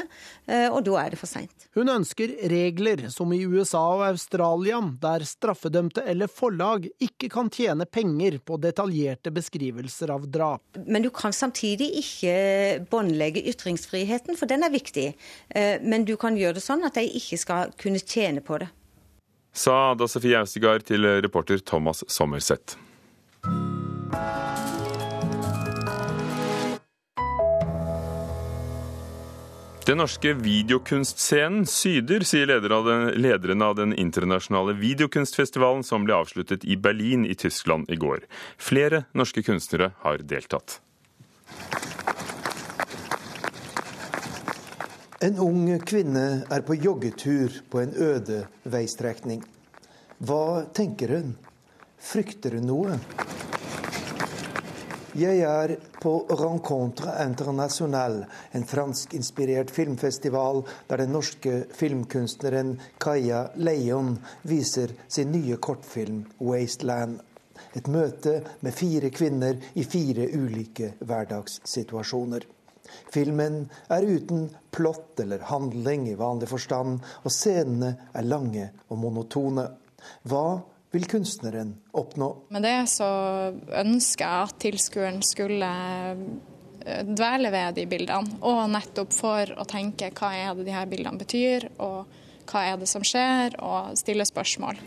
Eh, 0.47 0.69
og 0.69 0.85
da 0.87 0.95
er 1.01 1.11
det 1.11 1.19
for 1.19 1.27
seint. 1.27 1.67
Hun 1.75 1.91
ønsker 1.91 2.31
regler 2.47 3.09
som 3.11 3.33
i 3.35 3.41
USA 3.43 3.83
og 3.97 4.05
Australia, 4.07 4.79
der 5.01 5.27
straffedømte 5.27 6.05
eller 6.07 6.31
forlag 6.31 6.87
ikke 7.03 7.29
kan 7.29 7.51
tjene 7.51 7.85
penger 7.85 8.39
på 8.39 8.59
detaljerte 8.61 9.33
beskrivelser 9.35 10.15
av 10.15 10.29
drap. 10.31 10.63
Men 10.87 11.03
du 11.03 11.09
kan 11.11 11.35
samtidig 11.35 11.91
ikke 11.99 12.87
båndlegge 12.87 13.43
ytringsfriheten, 13.51 14.39
for 14.39 14.47
den 14.47 14.63
er 14.63 14.71
viktig. 14.71 15.13
Men 15.83 16.05
du 16.05 16.15
kan 16.19 16.37
gjøre 16.37 16.57
det 16.57 16.63
sånn 16.63 16.85
at 16.87 16.95
de 16.95 17.03
ikke 17.19 17.37
skal 17.39 17.64
kunne 17.77 17.99
tjene 17.99 18.41
på 18.41 18.59
det. 18.61 18.69
sa 19.55 19.91
Ada 19.91 20.07
Sofie 20.07 20.39
Austegard 20.39 20.83
til 20.83 21.07
reporter 21.23 21.57
Thomas 21.57 22.03
Sommerseth. 22.07 22.75
Den 29.85 29.99
norske 30.01 30.31
videokunstscenen 30.33 31.67
syder, 31.69 32.23
sier 32.25 32.49
lederen 32.49 33.61
av 33.61 33.75
den 33.77 33.91
internasjonale 33.93 34.73
videokunstfestivalen 34.79 35.83
som 35.85 36.07
ble 36.07 36.15
avsluttet 36.17 36.65
i 36.65 36.73
Berlin 36.73 37.21
i 37.29 37.35
Tyskland 37.37 37.91
i 37.93 37.99
går. 38.01 38.23
Flere 38.57 39.03
norske 39.13 39.43
kunstnere 39.45 39.91
har 40.01 40.25
deltatt. 40.25 40.79
En 45.25 45.39
ung 45.41 45.79
kvinne 45.81 46.43
er 46.53 46.61
på 46.61 46.75
joggetur 46.77 47.53
på 47.73 47.79
en 47.81 47.93
øde 47.97 48.43
veistrekning. 48.69 49.39
Hva 50.21 50.67
tenker 50.69 51.15
hun? 51.15 51.31
Frykter 51.97 52.59
hun 52.59 52.67
noe? 52.69 52.97
Jeg 55.17 55.41
er 55.49 55.73
på 56.03 56.11
Rencontre 56.29 57.15
Internationale, 57.23 58.27
en 58.53 58.67
franskinspirert 58.69 59.73
filmfestival 59.73 60.61
der 60.91 61.01
den 61.01 61.15
norske 61.17 61.63
filmkunstneren 61.73 62.75
Kaja 63.01 63.47
Leion 63.55 64.19
viser 64.43 64.93
sin 65.07 65.33
nye 65.33 65.57
kortfilm 65.57 66.21
'Wasteland'. 66.37 67.23
Et 67.73 67.87
møte 67.87 68.43
med 68.61 68.77
fire 68.77 69.09
kvinner 69.09 69.57
i 69.73 69.87
fire 69.89 70.29
ulike 70.37 70.93
hverdagssituasjoner. 70.99 72.45
Filmen 73.13 73.65
er 73.91 74.05
uten 74.05 74.47
plott 74.75 75.19
eller 75.23 75.43
handling 75.49 76.07
i 76.11 76.17
vanlig 76.19 76.49
forstand, 76.51 77.01
og 77.23 77.33
scenene 77.33 77.95
er 78.13 78.27
lange 78.27 78.69
og 78.89 78.99
monotone. 79.01 79.67
Hva 80.27 80.47
vil 80.95 81.07
kunstneren 81.11 81.73
oppnå. 81.97 82.29
Med 82.55 82.63
det 82.63 82.77
så 82.91 83.07
ønsker 83.81 84.23
jeg 84.25 84.49
at 84.49 84.59
tilskueren 84.63 85.21
skulle 85.25 85.71
eh, 86.85 87.01
dvele 87.07 87.51
ved 87.51 87.81
de 87.81 87.87
bildene, 87.91 88.39
og 88.45 88.63
nettopp 88.71 89.15
for 89.15 89.55
å 89.59 89.67
tenke 89.67 90.13
hva 90.15 90.31
er 90.37 90.53
det 90.55 90.69
de 90.69 90.75
her 90.75 90.87
bildene 90.91 91.19
betyr, 91.19 91.69
og 91.83 92.05
hva 92.45 92.67
er 92.69 92.79
det 92.79 92.87
som 92.91 93.03
skjer, 93.03 93.57
og 93.59 93.95
stille 93.99 94.27
spørsmål. 94.27 94.79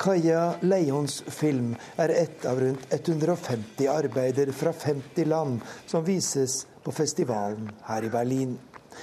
Kaja 0.00 0.54
Leions 0.60 1.18
film 1.26 1.74
er 1.96 2.08
ett 2.08 2.44
av 2.44 2.60
rundt 2.60 2.86
150 2.88 3.88
arbeider 3.88 4.52
fra 4.52 4.72
50 4.72 5.24
land 5.24 5.60
som 5.86 6.04
vises 6.04 6.66
på 6.82 6.92
festivalen 6.92 7.68
her 7.84 8.04
i 8.04 8.10
Berlin. 8.10 8.54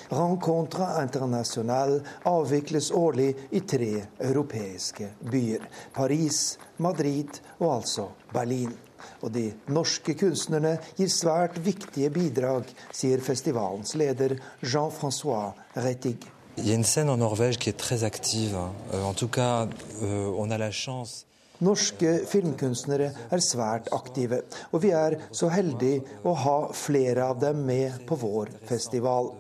Rencontre 0.10 0.88
International 1.04 2.00
avvikles 2.24 2.90
årlig 2.92 3.36
i 3.50 3.60
tre 3.60 3.92
europeiske 4.18 5.12
byer. 5.32 5.68
Paris, 5.94 6.58
Madrid 6.78 7.38
og 7.60 7.76
altså 7.76 8.08
Berlin. 8.34 8.74
Og 9.22 9.30
de 9.38 9.52
norske 9.70 10.18
kunstnerne 10.18 10.80
gir 10.98 11.14
svært 11.14 11.60
viktige 11.62 12.10
bidrag, 12.10 12.66
sier 12.90 13.22
festivalens 13.22 13.94
leder 13.94 14.34
Jean-François 14.66 15.54
Rettig. 15.78 16.37
Il 16.58 16.68
y 16.68 16.72
a 16.72 16.76
une 16.76 16.84
scène 16.84 17.10
en 17.10 17.18
Norvège 17.18 17.58
qui 17.58 17.70
est 17.70 17.78
très 17.78 18.04
active. 18.04 18.58
Euh, 18.94 19.04
en 19.04 19.14
tout 19.14 19.28
cas, 19.28 19.68
euh, 20.02 20.32
on 20.38 20.50
a 20.50 20.58
la 20.58 20.72
chance 20.72 21.28
Norske 21.58 22.12
filmkunstnere 22.30 23.08
er 23.34 23.42
svært 23.42 23.88
aktive, 23.96 24.44
og 24.70 24.84
vi 24.84 24.92
er 24.94 25.16
så 25.34 25.50
heldige 25.50 26.04
å 26.22 26.36
ha 26.38 26.58
flere 26.78 27.26
av 27.32 27.40
dem 27.42 27.64
med 27.66 28.04
på 28.06 28.18
vår 28.22 28.52
festival. 28.70 29.32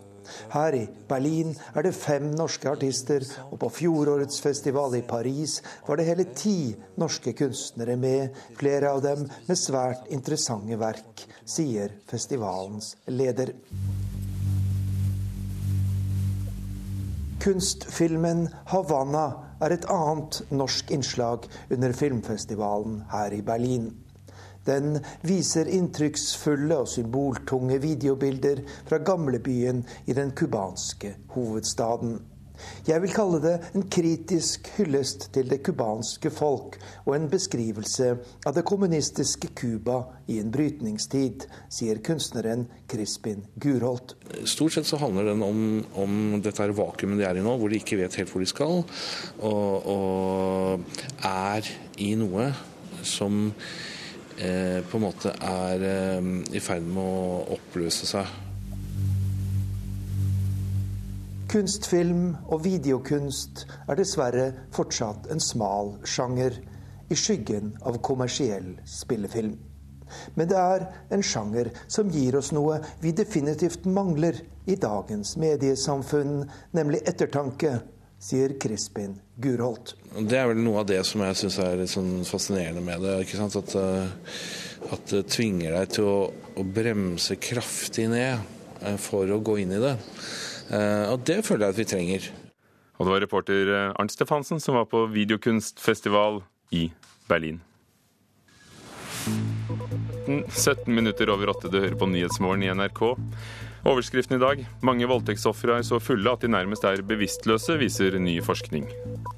Her 0.50 0.76
i 0.76 0.88
Berlin 1.08 1.54
er 1.78 1.86
det 1.86 1.94
fem 1.96 2.32
norske 2.34 2.72
artister, 2.74 3.22
og 3.52 3.62
på 3.62 3.70
fjorårets 3.78 4.42
festival 4.44 4.98
i 4.98 5.06
Paris 5.06 5.60
var 5.88 6.02
det 6.02 6.10
hele 6.10 6.28
ti 6.34 6.74
norske 6.98 7.36
kunstnere 7.38 8.00
med, 8.02 8.36
flere 8.58 8.92
av 8.98 9.06
dem 9.06 9.28
med 9.30 9.62
svært 9.62 10.10
interessante 10.10 10.82
verk, 10.82 11.28
sier 11.46 11.94
festivalens 12.10 12.96
leder. 13.14 13.54
Kunstfilmen 17.48 18.50
'Havanna' 18.68 19.62
er 19.64 19.72
et 19.72 19.86
annet 19.88 20.42
norsk 20.52 20.90
innslag 20.92 21.46
under 21.72 21.94
filmfestivalen 21.96 22.98
her 23.08 23.32
i 23.32 23.40
Berlin. 23.42 23.86
Den 24.68 24.98
viser 25.24 25.70
inntrykksfulle 25.72 26.82
og 26.82 26.90
symboltunge 26.92 27.78
videobilder 27.80 28.60
fra 28.90 29.00
gamlebyen 29.00 29.80
i 30.12 30.18
den 30.18 30.34
cubanske 30.36 31.14
hovedstaden. 31.38 32.18
Jeg 32.88 33.04
vil 33.04 33.14
kalle 33.16 33.40
det 33.44 33.56
en 33.78 33.86
kritisk 33.92 34.70
hyllest 34.78 35.30
til 35.36 35.50
det 35.52 35.60
cubanske 35.66 36.32
folk 36.34 36.78
og 37.06 37.14
en 37.16 37.28
beskrivelse 37.32 38.14
av 38.48 38.56
det 38.58 38.66
kommunistiske 38.68 39.52
Cuba 39.58 40.00
i 40.28 40.40
en 40.42 40.52
brytningstid, 40.54 41.48
sier 41.72 42.02
kunstneren 42.04 42.68
Crispin 42.90 43.44
Gurholt. 43.56 44.16
Stort 44.48 44.78
sett 44.78 44.90
så 44.90 45.00
handler 45.02 45.32
den 45.32 45.44
om, 45.46 45.62
om 45.96 46.18
dette 46.44 46.72
vakuumet 46.78 47.22
de 47.22 47.28
er 47.28 47.40
i 47.40 47.46
nå, 47.46 47.58
hvor 47.60 47.72
de 47.72 47.82
ikke 47.82 48.00
vet 48.02 48.18
helt 48.20 48.34
hvor 48.34 48.44
de 48.44 48.50
skal, 48.50 48.82
og, 49.40 49.92
og 49.94 51.24
er 51.26 51.70
i 52.04 52.14
noe 52.20 52.52
som 53.08 53.48
Eh, 54.38 54.84
på 54.86 55.00
en 55.00 55.02
måte 55.02 55.32
er 55.34 55.82
eh, 55.82 56.28
i 56.54 56.62
ferd 56.62 56.86
med 56.86 57.02
å 57.02 57.56
oppløse 57.58 58.06
seg. 58.06 58.30
Kunstfilm 61.58 62.36
og 62.54 62.60
videokunst 62.68 63.64
er 63.90 63.98
dessverre 63.98 64.44
fortsatt 64.76 65.26
en 65.34 65.40
smal 65.42 65.96
sjanger, 66.06 66.54
i 67.10 67.16
skyggen 67.18 67.72
av 67.88 67.96
kommersiell 68.06 68.76
spillefilm. 68.86 69.56
Men 70.36 70.52
det 70.52 70.58
er 70.60 70.84
en 71.16 71.24
sjanger 71.26 71.72
som 71.90 72.12
gir 72.14 72.36
oss 72.38 72.52
noe 72.54 72.78
vi 73.02 73.16
definitivt 73.18 73.88
mangler 73.90 74.38
i 74.70 74.76
dagens 74.78 75.34
mediesamfunn, 75.42 76.44
nemlig 76.78 77.00
ettertanke 77.10 77.80
sier 78.22 78.54
Crispin 78.62 79.16
Gurholt. 79.42 79.96
Det 80.14 80.38
er 80.38 80.52
vel 80.52 80.62
noe 80.62 80.84
av 80.84 80.92
det 80.92 81.00
som 81.10 81.24
jeg 81.26 81.40
syns 81.42 81.58
er 81.64 81.82
litt 81.82 81.94
sånn 81.96 82.20
fascinerende 82.28 82.84
med 82.86 83.02
det. 83.02 83.16
ikke 83.24 83.40
sant? 83.40 83.58
At, 83.64 83.74
eh, 83.82 84.92
at, 84.92 85.10
det 85.10 85.26
tvinger 85.34 85.74
deg 85.80 85.96
til 85.98 86.12
å, 86.12 86.20
å, 86.54 86.68
bremse 86.76 87.40
kraftig 87.42 88.12
ned 88.14 88.46
eh, 88.84 89.00
for 89.02 89.26
å 89.26 89.42
gå 89.42 89.58
inn 89.64 89.74
i 89.74 89.82
det. 89.82 89.96
Eh, 90.72 91.06
og 91.12 91.24
det 91.28 91.42
føler 91.48 91.68
jeg 91.68 91.76
at 91.76 91.82
vi 91.82 91.88
trenger. 91.94 92.28
Og 92.98 93.06
det 93.06 93.14
var 93.14 93.24
reporter 93.24 93.74
Arnt 93.94 94.12
Stefansen 94.12 94.60
som 94.60 94.76
var 94.80 94.88
på 94.90 95.06
videokunstfestival 95.14 96.42
i 96.74 96.90
Berlin. 97.30 97.62
17 100.28 100.96
minutter 100.96 101.30
over 101.32 101.54
åtte, 101.54 101.70
du 101.72 101.80
hører 101.80 101.96
på 101.96 102.08
Nyhetsmorgen 102.10 102.66
i 102.66 102.72
NRK. 102.74 103.02
Overskriften 103.88 104.36
i 104.36 104.42
dag 104.42 104.64
mange 104.84 105.08
voldtektsofre 105.08 105.78
er 105.78 105.86
så 105.88 106.00
fulle 106.04 106.32
at 106.34 106.44
de 106.44 106.50
nærmest 106.52 106.84
er 106.88 107.04
bevisstløse, 107.08 107.78
viser 107.80 108.18
ny 108.20 108.40
forskning. 108.44 108.90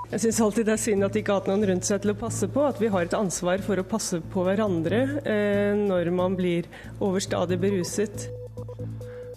Jeg 0.09 0.23
syns 0.23 0.39
alltid 0.41 0.65
det 0.65 0.73
er 0.73 0.81
synd 0.81 1.05
at 1.05 1.13
de 1.13 1.21
ikke 1.21 1.35
har 1.35 1.43
hatt 1.43 1.51
noen 1.51 1.67
rundt 1.69 1.85
seg 1.85 2.01
til 2.01 2.15
å 2.15 2.17
passe 2.17 2.49
på. 2.49 2.63
At 2.65 2.81
vi 2.81 2.89
har 2.89 3.05
et 3.05 3.17
ansvar 3.17 3.61
for 3.65 3.77
å 3.77 3.85
passe 3.85 4.21
på 4.33 4.45
hverandre 4.47 5.03
eh, 5.21 5.77
når 5.77 6.09
man 6.15 6.37
blir 6.39 6.69
overstadig 6.97 7.59
beruset. 7.61 8.25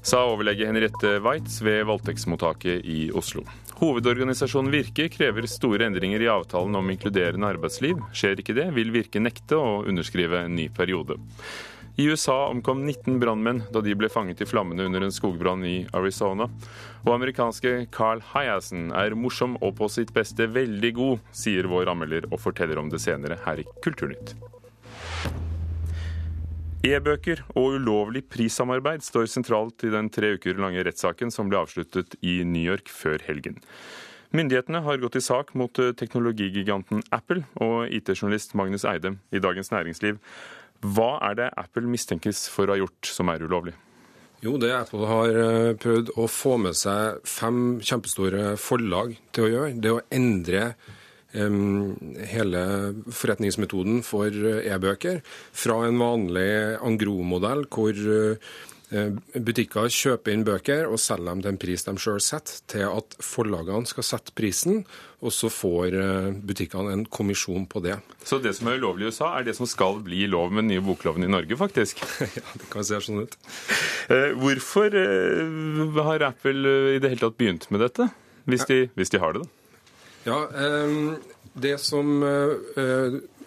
Sa 0.02 0.24
overlege 0.26 0.66
Henriette 0.66 1.20
Waitz 1.22 1.60
ved 1.62 1.84
voldtektsmottaket 1.86 2.82
i 2.84 3.04
Oslo. 3.14 3.44
Hovedorganisasjonen 3.78 4.72
Virke 4.74 5.06
krever 5.08 5.46
store 5.46 5.86
endringer 5.86 6.24
i 6.24 6.30
avtalen 6.30 6.74
om 6.74 6.90
inkluderende 6.90 7.46
arbeidsliv. 7.46 8.00
Skjer 8.10 8.42
ikke 8.42 8.56
det, 8.58 8.66
vil 8.74 8.90
Virke 8.90 9.22
nekte 9.22 9.60
å 9.62 9.84
underskrive 9.86 10.42
en 10.42 10.56
ny 10.58 10.66
periode. 10.74 11.20
I 12.02 12.08
USA 12.10 12.48
omkom 12.48 12.82
19 12.82 13.20
brannmenn 13.22 13.62
da 13.70 13.82
de 13.84 13.94
ble 13.94 14.10
fanget 14.10 14.42
i 14.42 14.48
flammene 14.48 14.88
under 14.88 15.06
en 15.06 15.14
skogbrann 15.14 15.62
i 15.68 15.76
Arizona. 15.94 16.48
Og 17.04 17.14
amerikanske 17.14 17.84
Carl 17.94 18.24
Hyassen 18.32 18.90
er 18.96 19.14
morsom 19.14 19.54
og 19.60 19.76
på 19.78 19.90
sitt 19.92 20.10
beste 20.16 20.50
veldig 20.50 20.92
god, 20.98 21.22
sier 21.30 21.70
vår 21.70 21.92
anmelder 21.94 22.26
og 22.32 22.42
forteller 22.42 22.82
om 22.82 22.90
det 22.90 23.04
senere 23.04 23.38
her 23.46 23.62
i 23.62 23.68
Kulturnytt. 23.84 24.34
E-bøker 26.82 27.44
og 27.54 27.76
ulovlig 27.76 28.24
prissamarbeid 28.26 29.04
står 29.06 29.28
sentralt 29.30 29.84
i 29.86 29.90
den 29.92 30.08
tre 30.10 30.32
uker 30.34 30.58
lange 30.58 30.82
rettssaken 30.82 31.30
som 31.30 31.46
ble 31.50 31.60
avsluttet 31.60 32.16
i 32.26 32.40
New 32.42 32.64
York 32.72 32.90
før 32.90 33.22
helgen. 33.22 33.60
Myndighetene 34.34 34.80
har 34.82 34.98
gått 34.98 35.20
i 35.20 35.22
sak 35.22 35.52
mot 35.54 35.78
teknologigiganten 36.00 37.04
Apple 37.14 37.44
og 37.62 37.86
IT-journalist 37.86 38.56
Magnus 38.58 38.86
Eide 38.88 39.14
i 39.30 39.42
Dagens 39.44 39.70
Næringsliv. 39.70 40.18
Hva 40.82 41.12
er 41.28 41.38
det 41.38 41.48
Apple 41.60 41.86
mistenkes 41.86 42.48
for 42.50 42.66
å 42.66 42.74
ha 42.74 42.80
gjort 42.80 43.12
som 43.14 43.30
er 43.30 43.44
ulovlig? 43.46 43.76
Jo, 44.42 44.56
det 44.58 44.72
Apple 44.74 45.06
har 45.06 45.36
eh, 45.38 45.74
prøvd 45.78 46.16
å 46.18 46.26
få 46.26 46.56
med 46.64 46.74
seg 46.74 47.20
fem 47.28 47.78
kjempestore 47.78 48.56
forlag 48.58 49.14
til 49.30 49.46
å 49.46 49.52
gjøre, 49.52 49.76
det 49.78 49.94
å 49.94 50.02
endre 50.10 50.72
hele 51.32 52.64
forretningsmetoden 53.08 54.02
for 54.06 54.28
eh, 54.28 54.68
e-bøker 54.72 55.22
fra 55.52 55.78
en 55.86 56.02
vanlig 56.02 56.50
Angro-modell 56.82 57.66
hvor 57.72 58.04
Eh, 58.92 59.08
butikker 59.40 59.88
kjøper 59.88 60.34
inn 60.34 60.42
bøker 60.44 60.90
og 60.90 60.98
selger 61.00 61.30
dem 61.30 61.40
til 61.40 61.50
en 61.54 61.58
pris 61.60 61.84
de 61.86 61.92
sjøl 62.02 62.18
setter, 62.20 62.58
til 62.68 62.84
at 62.90 63.14
forlagene 63.24 63.88
skal 63.88 64.04
sette 64.04 64.34
prisen, 64.36 64.82
og 65.24 65.32
så 65.32 65.48
får 65.52 65.96
eh, 65.96 66.28
butikkene 66.44 66.92
en 66.92 67.04
kommisjon 67.08 67.64
på 67.72 67.80
det. 67.86 67.96
Så 68.28 68.36
det 68.44 68.52
som 68.58 68.68
er 68.68 68.82
ulovlig 68.82 69.08
i 69.08 69.14
USA, 69.14 69.30
er 69.38 69.48
det 69.48 69.56
som 69.56 69.70
skal 69.70 70.02
bli 70.04 70.26
lov 70.28 70.52
med 70.52 70.66
den 70.66 70.74
nye 70.74 70.84
bokloven 70.84 71.24
i 71.24 71.30
Norge, 71.32 71.56
faktisk? 71.56 72.04
ja, 72.36 72.44
det 72.52 72.68
kan 72.72 72.84
se 72.84 73.00
sånn 73.06 73.24
ut. 73.24 73.38
Hvorfor 74.42 74.92
har 76.10 76.28
Apple 76.28 76.76
i 76.92 77.00
det 77.00 77.14
hele 77.14 77.24
tatt 77.24 77.40
begynt 77.40 77.70
med 77.72 77.86
dette, 77.86 78.10
hvis 78.44 78.68
de, 78.68 78.84
hvis 78.98 79.14
de 79.14 79.22
har 79.22 79.38
det, 79.38 79.46
da? 79.46 79.61
Ja, 80.22 80.38
det 81.52 81.76
som 81.82 82.20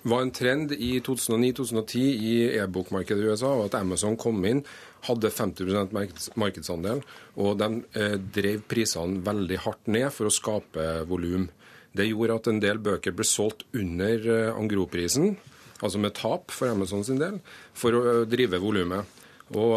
var 0.05 0.22
en 0.22 0.32
trend 0.36 0.74
i 0.75 1.00
2009-2010 1.00 2.01
i 2.01 2.34
e-bokmarkedet 2.60 3.24
i 3.24 3.29
USA, 3.32 3.53
var 3.55 3.70
at 3.70 3.77
Amazon 3.79 4.17
kom 4.20 4.44
inn 4.46 4.60
hadde 5.05 5.32
50 5.32 6.34
markedsandel, 6.39 7.01
og 7.41 7.60
de 7.60 7.70
eh, 7.98 8.15
drev 8.38 8.63
prisene 8.70 9.22
veldig 9.25 9.60
hardt 9.65 9.91
ned 9.91 10.10
for 10.13 10.29
å 10.29 10.34
skape 10.34 10.88
volum. 11.10 11.48
Det 11.96 12.08
gjorde 12.10 12.39
at 12.39 12.50
en 12.51 12.62
del 12.63 12.82
bøker 12.84 13.15
ble 13.15 13.27
solgt 13.27 13.65
under 13.77 14.25
angroprisen, 14.55 15.36
altså 15.82 16.01
med 16.01 16.15
tap 16.17 16.53
for 16.55 16.72
Amazon 16.72 17.05
sin 17.08 17.22
del, 17.22 17.39
for 17.77 17.96
å 17.96 18.03
eh, 18.12 18.22
drive 18.29 18.62
volumet. 18.63 19.24
Og 19.55 19.75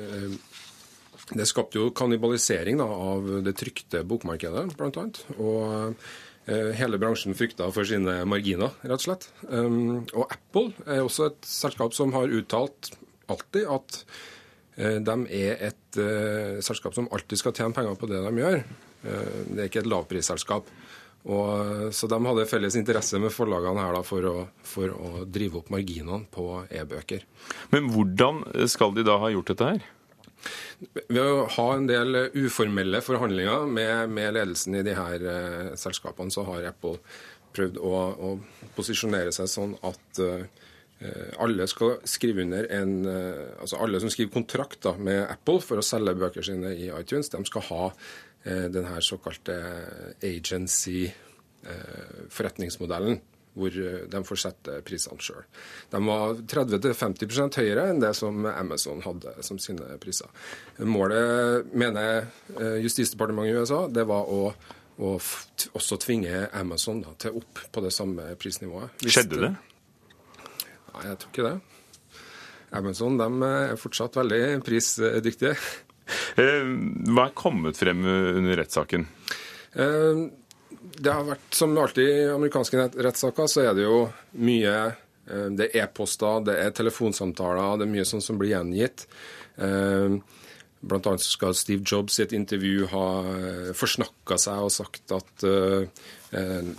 eh, 0.00 0.36
det 1.34 1.48
skapte 1.50 1.80
jo 1.80 1.92
kannibalisering 1.96 2.78
da, 2.80 2.86
av 2.86 3.26
det 3.46 3.56
trykte 3.60 4.04
bokmarkedet, 4.08 4.68
bl.a. 4.78 5.06
Og 5.36 5.64
eh, 6.46 6.70
hele 6.78 7.00
bransjen 7.02 7.36
frykta 7.38 7.70
for 7.74 7.88
sine 7.88 8.20
marginer, 8.30 8.76
rett 8.84 9.00
og 9.00 9.06
slett. 9.08 9.28
Um, 9.48 10.04
og 10.14 10.28
Apple 10.28 10.70
er 10.86 11.02
også 11.02 11.30
et 11.32 11.48
selskap 11.48 11.96
som 11.96 12.14
har 12.16 12.32
uttalt 12.32 12.94
alltid 13.32 13.66
at 13.72 14.04
Eh, 14.76 14.98
de 15.06 15.14
er 15.30 15.60
et 15.70 16.00
uh, 16.02 16.58
selskap 16.64 16.96
som 16.96 17.06
alltid 17.14 17.38
skal 17.38 17.54
tjene 17.54 17.76
penger 17.76 17.94
på 17.98 18.10
det 18.10 18.22
de 18.24 18.42
gjør. 18.42 18.60
Det 19.04 19.58
er 19.60 19.68
ikke 19.68 19.82
et 19.82 19.90
lavprisselskap. 19.92 20.70
Og, 21.24 21.90
så 21.96 22.08
de 22.08 22.16
hadde 22.20 22.46
felles 22.48 22.76
interesse 22.76 23.18
med 23.20 23.32
forlagene 23.32 23.80
her 23.80 23.94
da, 23.96 24.00
for, 24.04 24.24
å, 24.28 24.46
for 24.64 24.92
å 24.92 25.24
drive 25.28 25.60
opp 25.60 25.70
marginene 25.72 26.24
på 26.32 26.46
e-bøker. 26.68 27.24
Men 27.72 27.90
hvordan 27.92 28.42
skal 28.68 28.96
de 28.96 29.04
da 29.04 29.18
ha 29.20 29.30
gjort 29.32 29.52
dette 29.52 29.68
her? 29.74 29.86
Ved 31.08 31.22
å 31.22 31.46
ha 31.56 31.68
en 31.74 31.86
del 31.88 32.18
uformelle 32.34 33.00
forhandlinger 33.04 33.68
med, 33.70 34.12
med 34.12 34.34
ledelsen 34.36 34.80
i 34.80 34.84
de 34.86 34.96
her 34.98 35.24
uh, 35.24 35.72
selskapene, 35.80 36.34
så 36.34 36.44
har 36.48 36.68
Apple 36.72 36.98
prøvd 37.54 37.78
å, 37.78 37.94
å 37.94 38.30
posisjonere 38.74 39.32
seg 39.32 39.50
sånn 39.50 39.76
at 39.86 40.22
uh, 40.22 40.64
Eh, 41.04 41.34
alle 41.42 41.66
skal 41.68 41.98
skrive 42.08 42.40
under 42.46 42.64
en, 42.72 42.92
eh, 43.06 43.60
altså 43.60 43.76
alle 43.82 44.00
som 44.00 44.10
skriver 44.10 44.32
kontrakt 44.32 44.82
da, 44.86 44.96
med 44.96 45.26
Apple 45.28 45.60
for 45.60 45.76
å 45.76 45.82
selge 45.84 46.14
bøker 46.16 46.42
sine 46.46 46.74
i 46.78 46.88
iTunes, 46.94 47.28
de 47.32 47.44
skal 47.44 47.62
ha 47.68 47.92
eh, 48.44 48.68
denne 48.72 49.00
såkalte 49.02 49.54
agency-forretningsmodellen. 50.22 53.20
Hvor 53.54 53.74
de 54.10 54.22
får 54.26 54.40
sette 54.40 54.78
prisene 54.86 55.22
sjøl. 55.22 55.42
De 55.92 56.00
var 56.06 56.40
30-50 56.50 57.58
høyere 57.60 57.88
enn 57.90 58.02
det 58.02 58.12
som 58.18 58.46
Amazon 58.50 59.02
hadde 59.04 59.34
som 59.46 59.60
sine 59.62 59.96
priser. 60.02 60.30
Målet, 60.82 61.70
mener 61.72 62.26
Justisdepartementet 62.82 63.54
i 63.54 63.62
USA, 63.62 63.84
det 63.88 64.06
var 64.10 64.26
å, 64.26 64.48
å 64.98 65.14
også 65.14 66.00
tvinge 66.02 66.48
Amazon 66.52 67.04
da, 67.04 67.14
til 67.18 67.38
opp 67.40 67.62
på 67.70 67.84
det 67.84 67.94
samme 67.94 68.34
prisnivået. 68.40 68.98
Hvis 69.04 69.20
Skjedde 69.20 69.46
det? 69.46 69.54
Nei, 70.94 71.06
jeg 71.08 71.22
tror 71.22 71.32
ikke 71.32 71.48
det. 71.48 71.56
Amazon 72.74 73.18
de 73.20 73.28
er 73.46 73.76
fortsatt 73.78 74.16
veldig 74.18 74.44
prisdyktige. 74.66 75.54
Eh, 76.36 76.66
hva 77.14 77.28
er 77.28 77.36
kommet 77.38 77.78
frem 77.78 78.02
under 78.04 78.58
rettssaken? 78.58 79.06
Eh, 80.74 81.00
det 81.00 81.12
har 81.12 81.24
vært, 81.28 81.48
Som 81.54 81.76
alltid 81.78 82.08
i 82.08 82.28
amerikanske 82.34 82.88
rettssaker, 83.06 83.50
så 83.50 83.64
er 83.64 83.74
det 83.74 83.86
jo 83.86 84.04
mye 84.44 84.76
eh, 84.84 85.48
Det 85.54 85.70
er 85.70 85.84
e-poster, 85.84 86.44
det 86.46 86.58
er 86.60 86.74
telefonsamtaler, 86.76 87.78
det 87.78 87.88
er 87.88 87.94
mye 87.96 88.08
sånt 88.08 88.26
som 88.26 88.40
blir 88.40 88.54
gjengitt. 88.56 89.06
Blant 90.84 91.06
annet 91.08 91.22
skal 91.24 91.54
Steve 91.56 91.86
Jobs 91.86 92.18
i 92.18 92.24
et 92.26 92.34
intervju 92.36 92.88
ha 92.90 93.06
forsnakka 93.72 94.36
seg 94.36 94.66
og 94.66 94.72
sagt 94.74 95.14
at 95.16 95.44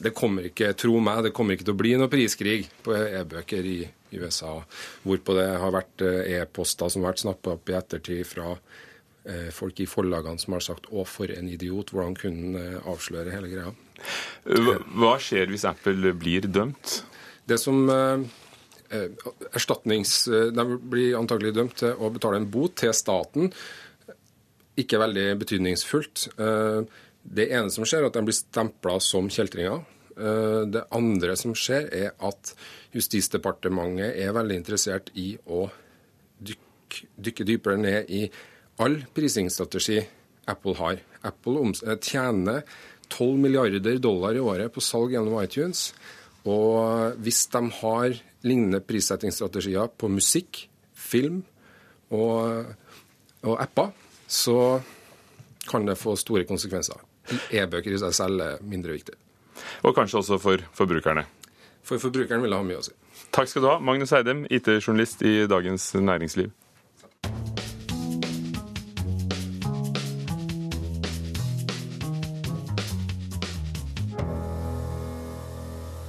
det 0.03 0.11
kommer 0.13 0.45
ikke, 0.45 0.75
tro 0.77 0.99
meg, 0.99 1.23
det 1.25 1.31
kommer 1.33 1.55
ikke 1.55 1.65
til 1.65 1.73
å 1.73 1.79
bli 1.79 1.93
noe 1.97 2.11
priskrig 2.11 2.67
på 2.85 2.93
e-bøker 2.93 3.65
i 3.65 3.79
USA, 4.19 4.63
hvorpå 5.03 5.35
det 5.37 5.47
har 5.61 5.73
vært 5.75 6.03
eh, 6.05 6.35
e-poster 6.39 6.91
som 6.91 7.03
har 7.03 7.13
vært 7.13 7.23
snappa 7.25 7.55
opp 7.55 7.71
i 7.71 7.77
ettertid 7.77 8.27
fra 8.27 8.53
eh, 8.53 9.49
folk 9.55 9.79
i 9.81 9.89
forlagene 9.89 10.41
som 10.41 10.55
har 10.57 10.65
sagt 10.65 10.89
å, 10.91 11.05
for 11.09 11.31
en 11.31 11.49
idiot', 11.51 11.93
hvordan 11.93 12.17
kunne 12.19 12.45
han 12.45 12.61
eh, 12.61 12.91
avsløre 12.91 13.33
hele 13.33 13.51
greia. 13.51 13.73
Hva 14.45 15.15
skjer 15.21 15.51
hvis 15.51 15.65
Apple 15.69 16.13
blir 16.17 16.47
dømt? 16.49 16.99
Det 17.45 17.59
som 17.61 17.89
erstatnings... 18.89 20.25
De 20.29 20.65
blir 20.81 21.17
antagelig 21.19 21.55
dømt 21.57 21.75
til 21.81 21.97
å 21.97 22.11
betale 22.13 22.41
en 22.41 22.49
bot 22.51 22.75
til 22.81 22.93
staten. 22.95 23.51
Ikke 24.79 25.01
veldig 25.01 25.27
betydningsfullt. 25.41 26.29
Det 27.25 27.49
ene 27.49 27.73
som 27.73 27.85
skjer, 27.87 28.03
er 28.03 28.09
at 28.09 28.17
de 28.17 28.25
blir 28.27 28.37
stempla 28.37 28.97
som 29.01 29.29
kjeltringer. 29.31 29.83
Det 30.71 30.83
andre 30.95 31.35
som 31.39 31.55
skjer, 31.57 31.89
er 31.93 32.13
at 32.23 32.53
Justisdepartementet 32.95 34.15
er 34.23 34.35
veldig 34.35 34.55
interessert 34.61 35.09
i 35.19 35.33
å 35.51 35.65
dykke, 36.39 37.09
dykke 37.27 37.47
dypere 37.47 37.79
ned 37.81 38.11
i 38.13 38.21
all 38.79 39.01
prisingsstrategi 39.15 39.99
Apple 40.51 40.77
har. 40.79 41.01
Apple 41.25 41.63
eh, 41.73 41.97
tjener 41.99 42.63
12 43.09 43.41
milliarder 43.41 43.99
dollar 44.01 44.35
i 44.35 44.43
året 44.43 44.73
på 44.73 44.83
salg 44.83 45.15
gjennom 45.15 45.37
iTunes. 45.41 45.89
Og 46.45 47.15
hvis 47.25 47.45
de 47.53 47.61
har 47.81 48.17
lignende 48.45 48.81
prissettingsstrategier 48.85 49.89
på 49.97 50.09
musikk, 50.11 50.65
film 50.95 51.41
og, 52.13 52.65
og 53.45 53.55
apper, 53.61 53.91
så 54.27 54.81
kan 55.69 55.85
det 55.87 55.97
få 55.97 56.15
store 56.19 56.45
konsekvenser. 56.49 56.99
E-bøker 57.53 57.93
i 57.93 58.01
seg 58.01 58.13
selv 58.13 58.43
er 58.45 58.61
mindre 58.65 58.93
viktig. 58.93 59.15
Og 59.85 59.95
kanskje 59.97 60.21
også 60.21 60.37
for 60.41 60.61
forbrukerne. 60.77 61.25
For 61.85 62.01
forbrukeren 62.01 62.43
vil 62.43 62.53
det 62.53 62.59
ha 62.59 62.65
mye 62.65 62.81
å 62.81 62.85
si. 62.85 62.93
Takk 63.33 63.49
skal 63.49 63.65
du 63.65 63.69
ha, 63.69 63.79
Magnus 63.81 64.13
Eidem, 64.15 64.45
IT-journalist 64.53 65.21
i 65.25 65.45
Dagens 65.49 65.93
Næringsliv. 65.97 66.53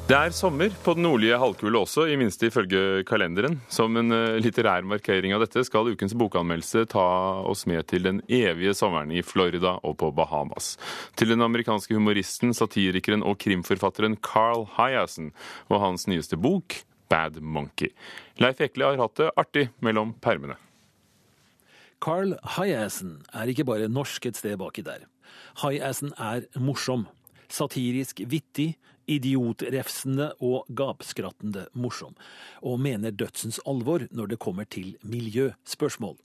Det 0.07 0.15
er 0.15 0.31
sommer 0.31 0.71
på 0.85 0.93
den 0.95 1.03
nordlige 1.03 1.35
halvkule 1.35 1.81
også, 1.83 2.05
i 2.07 2.15
minste 2.15 2.47
ifølge 2.47 3.03
kalenderen. 3.09 3.57
Som 3.67 3.97
en 3.99 4.15
eh, 4.15 4.37
litterær 4.39 4.85
markering 4.87 5.33
av 5.35 5.41
dette 5.43 5.65
skal 5.67 5.89
ukens 5.91 6.15
bokanmeldelse 6.15 6.85
ta 6.93 7.07
oss 7.43 7.65
med 7.67 7.89
til 7.91 8.07
den 8.07 8.21
evige 8.31 8.77
sommeren 8.79 9.11
i 9.11 9.25
Florida 9.27 9.73
og 9.83 9.97
på 9.99 10.13
Bahamas. 10.15 10.77
Til 11.19 11.33
den 11.33 11.43
amerikanske 11.43 11.99
humoristen, 11.99 12.55
satirikeren 12.55 13.27
og 13.27 13.41
krimforfatteren 13.43 14.15
Carl 14.23 14.69
Hyassen 14.77 15.33
og 15.67 15.83
hans 15.83 16.07
nyeste 16.07 16.39
bok 16.39 16.79
Bad 17.11 17.43
Monkey. 17.43 17.91
Leif 18.39 18.63
Ekle 18.63 18.93
har 18.93 19.03
hatt 19.03 19.19
det 19.19 19.33
artig 19.35 19.67
mellom 19.83 20.15
permene. 20.23 20.55
Carl 21.99 22.39
Hyassen 22.55 23.25
er 23.35 23.51
ikke 23.51 23.67
bare 23.67 23.91
norsk 23.91 24.31
et 24.31 24.39
sted 24.39 24.55
baki 24.63 24.87
der. 24.87 25.11
Hyassen 25.67 26.15
er 26.15 26.47
morsom, 26.63 27.09
satirisk 27.53 28.23
vittig, 28.27 28.75
idiotrefsende 29.07 30.33
og 30.43 30.67
gapskrattende 30.77 31.67
morsom, 31.79 32.17
og 32.63 32.81
mener 32.83 33.15
dødsens 33.15 33.61
alvor 33.67 34.07
når 34.11 34.33
det 34.35 34.43
kommer 34.43 34.67
til 34.67 34.97
miljøspørsmål. 35.07 36.17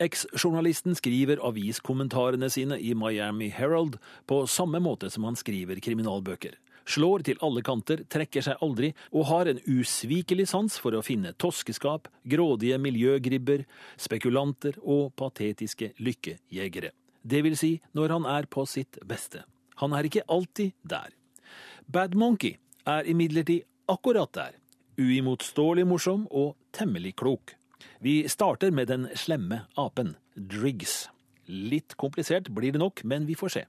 Eks-journalisten 0.00 0.96
skriver 0.98 1.40
aviskommentarene 1.44 2.50
sine 2.52 2.76
i 2.80 2.92
Miami 2.94 3.48
Herald 3.54 3.96
på 4.28 4.42
samme 4.50 4.80
måte 4.82 5.10
som 5.12 5.24
han 5.28 5.38
skriver 5.38 5.80
kriminalbøker. 5.82 6.56
Slår 6.90 7.22
til 7.26 7.38
alle 7.44 7.62
kanter, 7.62 8.02
trekker 8.10 8.42
seg 8.44 8.62
aldri, 8.64 8.90
og 9.14 9.28
har 9.30 9.50
en 9.50 9.60
usvikelig 9.68 10.48
sans 10.50 10.78
for 10.80 10.96
å 10.96 11.04
finne 11.06 11.34
toskeskap, 11.38 12.08
grådige 12.26 12.80
miljøgribber, 12.82 13.66
spekulanter 14.00 14.80
og 14.82 15.12
patetiske 15.20 15.92
lykkejegere. 16.00 16.90
Det 17.22 17.44
vil 17.44 17.56
si 17.58 17.76
når 17.94 18.16
han 18.16 18.28
er 18.32 18.48
på 18.50 18.64
sitt 18.66 18.98
beste. 19.06 19.44
Han 19.80 19.92
er 19.96 20.06
ikke 20.06 20.26
alltid 20.28 20.72
der. 20.84 21.10
Bad 21.88 22.14
Monkey 22.14 22.56
er 22.86 23.06
imidlertid 23.08 23.64
akkurat 23.88 24.32
der. 24.34 24.56
Uimotståelig 25.00 25.86
morsom 25.86 26.26
og 26.30 26.56
temmelig 26.76 27.16
klok. 27.16 27.54
Vi 28.00 28.28
starter 28.28 28.70
med 28.70 28.86
den 28.86 29.08
slemme 29.16 29.64
apen, 29.76 30.16
Driggs. 30.36 31.08
Litt 31.46 31.96
komplisert 31.96 32.50
blir 32.54 32.72
det 32.72 32.80
nok, 32.80 33.04
men 33.04 33.26
vi 33.26 33.34
får 33.34 33.54
se. 33.56 33.64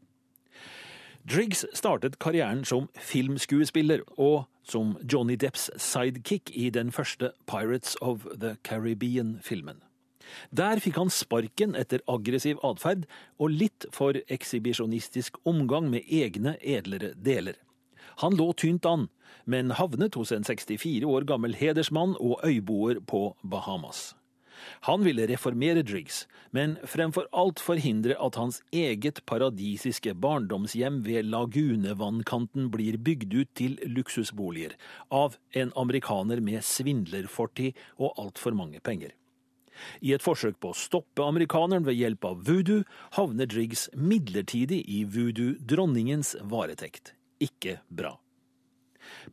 Driggs 1.23 1.65
startet 1.73 2.17
karrieren 2.19 2.65
som 2.65 2.89
filmskuespiller 2.97 4.03
og 4.17 4.47
som 4.63 4.95
Johnny 5.13 5.37
Depps 5.39 5.69
sidekick 5.77 6.51
i 6.53 6.69
den 6.69 6.91
første 6.91 7.31
Pirates 7.47 7.95
of 8.01 8.25
the 8.35 8.55
Caribbean-filmen. 8.63 9.81
Der 10.51 10.81
fikk 10.83 10.99
han 11.01 11.11
sparken 11.13 11.75
etter 11.79 12.03
aggressiv 12.11 12.61
atferd 12.67 13.07
og 13.39 13.55
litt 13.55 13.87
for 13.95 14.19
ekshibisjonistisk 14.31 15.41
omgang 15.47 15.89
med 15.91 16.07
egne 16.07 16.57
edlere 16.61 17.13
deler. 17.15 17.59
Han 18.21 18.35
lå 18.37 18.51
tynt 18.53 18.85
an, 18.85 19.07
men 19.45 19.73
havnet 19.77 20.17
hos 20.19 20.31
en 20.35 20.45
64 20.47 21.07
år 21.07 21.27
gammel 21.29 21.55
hedersmann 21.57 22.17
og 22.19 22.41
øyboer 22.45 22.99
på 23.07 23.31
Bahamas. 23.43 24.11
Han 24.85 25.01
ville 25.05 25.25
reformere 25.29 25.81
Driggs, 25.81 26.25
men 26.51 26.75
fremfor 26.85 27.25
alt 27.33 27.61
forhindre 27.63 28.17
at 28.21 28.37
hans 28.37 28.59
eget 28.75 29.23
paradisiske 29.25 30.13
barndomshjem 30.21 31.01
ved 31.07 31.29
lagunevannkanten 31.31 32.69
blir 32.73 32.99
bygd 33.01 33.33
ut 33.33 33.51
til 33.57 33.79
luksusboliger 33.95 34.75
av 35.09 35.39
en 35.57 35.73
amerikaner 35.75 36.43
med 36.43 36.65
svindlerfortid 36.67 37.79
og 37.97 38.13
altfor 38.21 38.57
mange 38.57 38.83
penger. 38.83 39.15
I 40.01 40.13
et 40.15 40.23
forsøk 40.25 40.59
på 40.61 40.71
å 40.71 40.77
stoppe 40.77 41.25
amerikaneren 41.25 41.85
ved 41.87 41.99
hjelp 41.99 42.27
av 42.27 42.43
voodoo, 42.47 42.83
havner 43.17 43.49
Driggs 43.49 43.87
midlertidig 43.95 44.83
i 44.87 45.03
voodoo-dronningens 45.05 46.35
varetekt. 46.51 47.15
Ikke 47.41 47.79
bra. 47.89 48.17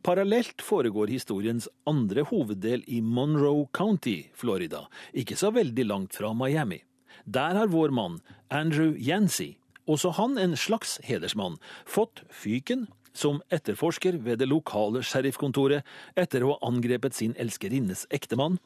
Parallelt 0.01 0.61
foregår 0.65 1.11
historiens 1.13 1.69
andre 1.89 2.23
hoveddel 2.29 2.83
i 2.87 3.01
Monroe 3.05 3.67
County, 3.73 4.29
Florida, 4.33 4.87
ikke 5.13 5.37
så 5.37 5.51
veldig 5.55 5.85
langt 5.85 6.17
fra 6.17 6.33
Miami. 6.33 6.81
Der 7.25 7.57
har 7.57 7.69
vår 7.69 7.93
mann, 7.93 8.19
Andrew 8.49 8.95
Yancy, 8.97 9.55
også 9.89 10.13
han 10.17 10.37
en 10.37 10.55
slags 10.57 10.97
hedersmann, 11.05 11.57
fått 11.85 12.23
fyken 12.29 12.87
som 13.13 13.41
etterforsker 13.53 14.19
ved 14.23 14.39
det 14.41 14.49
lokale 14.49 15.01
sheriffkontoret 15.05 15.85
etter 16.19 16.45
å 16.45 16.53
ha 16.53 16.69
angrepet 16.69 17.17
sin 17.17 17.35
elskerinnes 17.41 18.05
ektemann, 18.13 18.59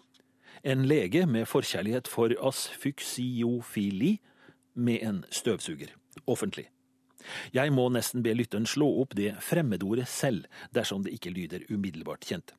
en 0.63 0.87
lege 0.87 1.25
med 1.27 1.47
forkjærlighet 1.47 2.07
for 2.07 2.33
asfyksiofili, 2.47 4.19
med 4.73 5.03
en 5.05 5.25
støvsuger, 5.29 5.91
offentlig. 6.25 6.69
Jeg 7.53 7.71
må 7.71 7.87
nesten 7.93 8.23
be 8.23 8.33
lytteren 8.35 8.65
slå 8.67 8.87
opp 9.03 9.13
det 9.15 9.35
fremmedordet 9.43 10.07
selv, 10.09 10.47
dersom 10.75 11.03
det 11.05 11.13
ikke 11.13 11.33
lyder 11.35 11.65
umiddelbart 11.69 12.25
kjent. 12.25 12.55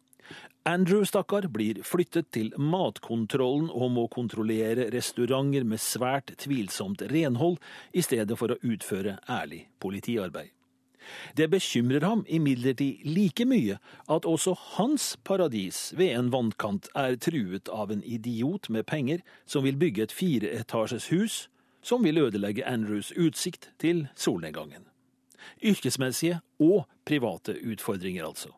Andrew, 0.64 1.03
stakkar, 1.05 1.51
blir 1.53 1.83
flyttet 1.85 2.31
til 2.33 2.55
matkontrollen 2.57 3.67
og 3.69 3.90
må 3.93 4.07
kontrollere 4.09 4.87
restauranter 4.95 5.67
med 5.69 5.83
svært 5.83 6.33
tvilsomt 6.40 7.05
renhold, 7.12 7.59
i 7.93 8.01
stedet 8.01 8.38
for 8.40 8.55
å 8.55 8.61
utføre 8.62 9.19
ærlig 9.29 9.67
politiarbeid. 9.85 10.55
Det 11.37 11.51
bekymrer 11.53 12.05
ham 12.07 12.25
imidlertid 12.29 13.05
like 13.05 13.47
mye 13.49 13.79
at 14.09 14.29
også 14.29 14.55
hans 14.77 15.14
paradis 15.25 15.93
ved 15.97 16.14
en 16.19 16.31
vannkant 16.33 16.88
er 16.95 17.17
truet 17.17 17.69
av 17.69 17.93
en 17.93 18.05
idiot 18.05 18.71
med 18.71 18.87
penger 18.87 19.25
som 19.47 19.64
vil 19.67 19.79
bygge 19.81 20.09
et 20.09 20.14
fireetasjes 20.14 21.11
hus 21.12 21.45
som 21.85 22.05
vil 22.05 22.19
ødelegge 22.19 22.64
Andrews 22.67 23.12
utsikt 23.12 23.71
til 23.79 24.07
solnedgangen. 24.17 24.88
Yrkesmessige 25.61 26.40
og 26.59 26.87
private 27.05 27.59
utfordringer, 27.61 28.25
altså. 28.25 28.55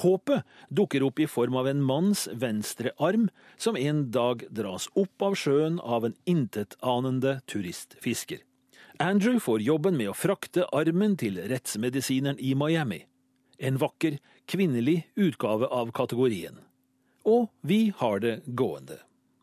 Håpet 0.00 0.46
dukker 0.70 1.04
opp 1.06 1.20
i 1.20 1.28
form 1.28 1.58
av 1.60 1.68
en 1.70 1.82
manns 1.84 2.26
venstre 2.32 2.94
arm 2.98 3.28
som 3.60 3.76
en 3.76 4.06
dag 4.14 4.46
dras 4.54 4.88
opp 4.94 5.22
av 5.22 5.36
sjøen 5.38 5.80
av 5.82 6.06
en 6.08 6.16
intetanende 6.30 7.40
turistfisker. 7.50 8.40
Andrew 8.98 9.40
får 9.40 9.60
jobben 9.60 9.96
med 9.96 10.12
å 10.12 10.14
frakte 10.14 10.68
armen 10.70 11.16
til 11.18 11.40
rettsmedisineren 11.50 12.38
i 12.38 12.52
Miami. 12.54 13.00
En 13.58 13.78
vakker, 13.82 14.20
kvinnelig 14.46 15.00
utgave 15.18 15.66
av 15.66 15.90
kategorien. 15.96 16.60
Og 17.26 17.48
vi 17.60 17.92
har 17.96 18.20
det 18.22 18.36
gående. 18.46 19.00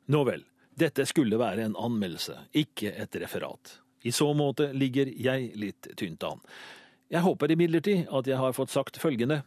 Nå 0.08 0.24
vel, 0.24 0.46
dette 0.80 1.04
skulle 1.10 1.40
være 1.42 1.66
en 1.68 1.76
anmeldelse, 1.76 2.38
ikke 2.56 2.94
et 2.96 3.18
referat. 3.20 3.82
I 4.08 4.14
så 4.16 4.30
måte 4.34 4.70
ligger 4.72 5.12
jeg 5.12 5.52
litt 5.60 5.92
tynt 6.00 6.24
an. 6.24 6.40
Jeg 7.12 7.26
håper 7.26 7.52
imidlertid 7.52 8.08
at 8.08 8.32
jeg 8.32 8.40
har 8.40 8.56
fått 8.56 8.72
sagt 8.72 9.02
følgende. 9.04 9.42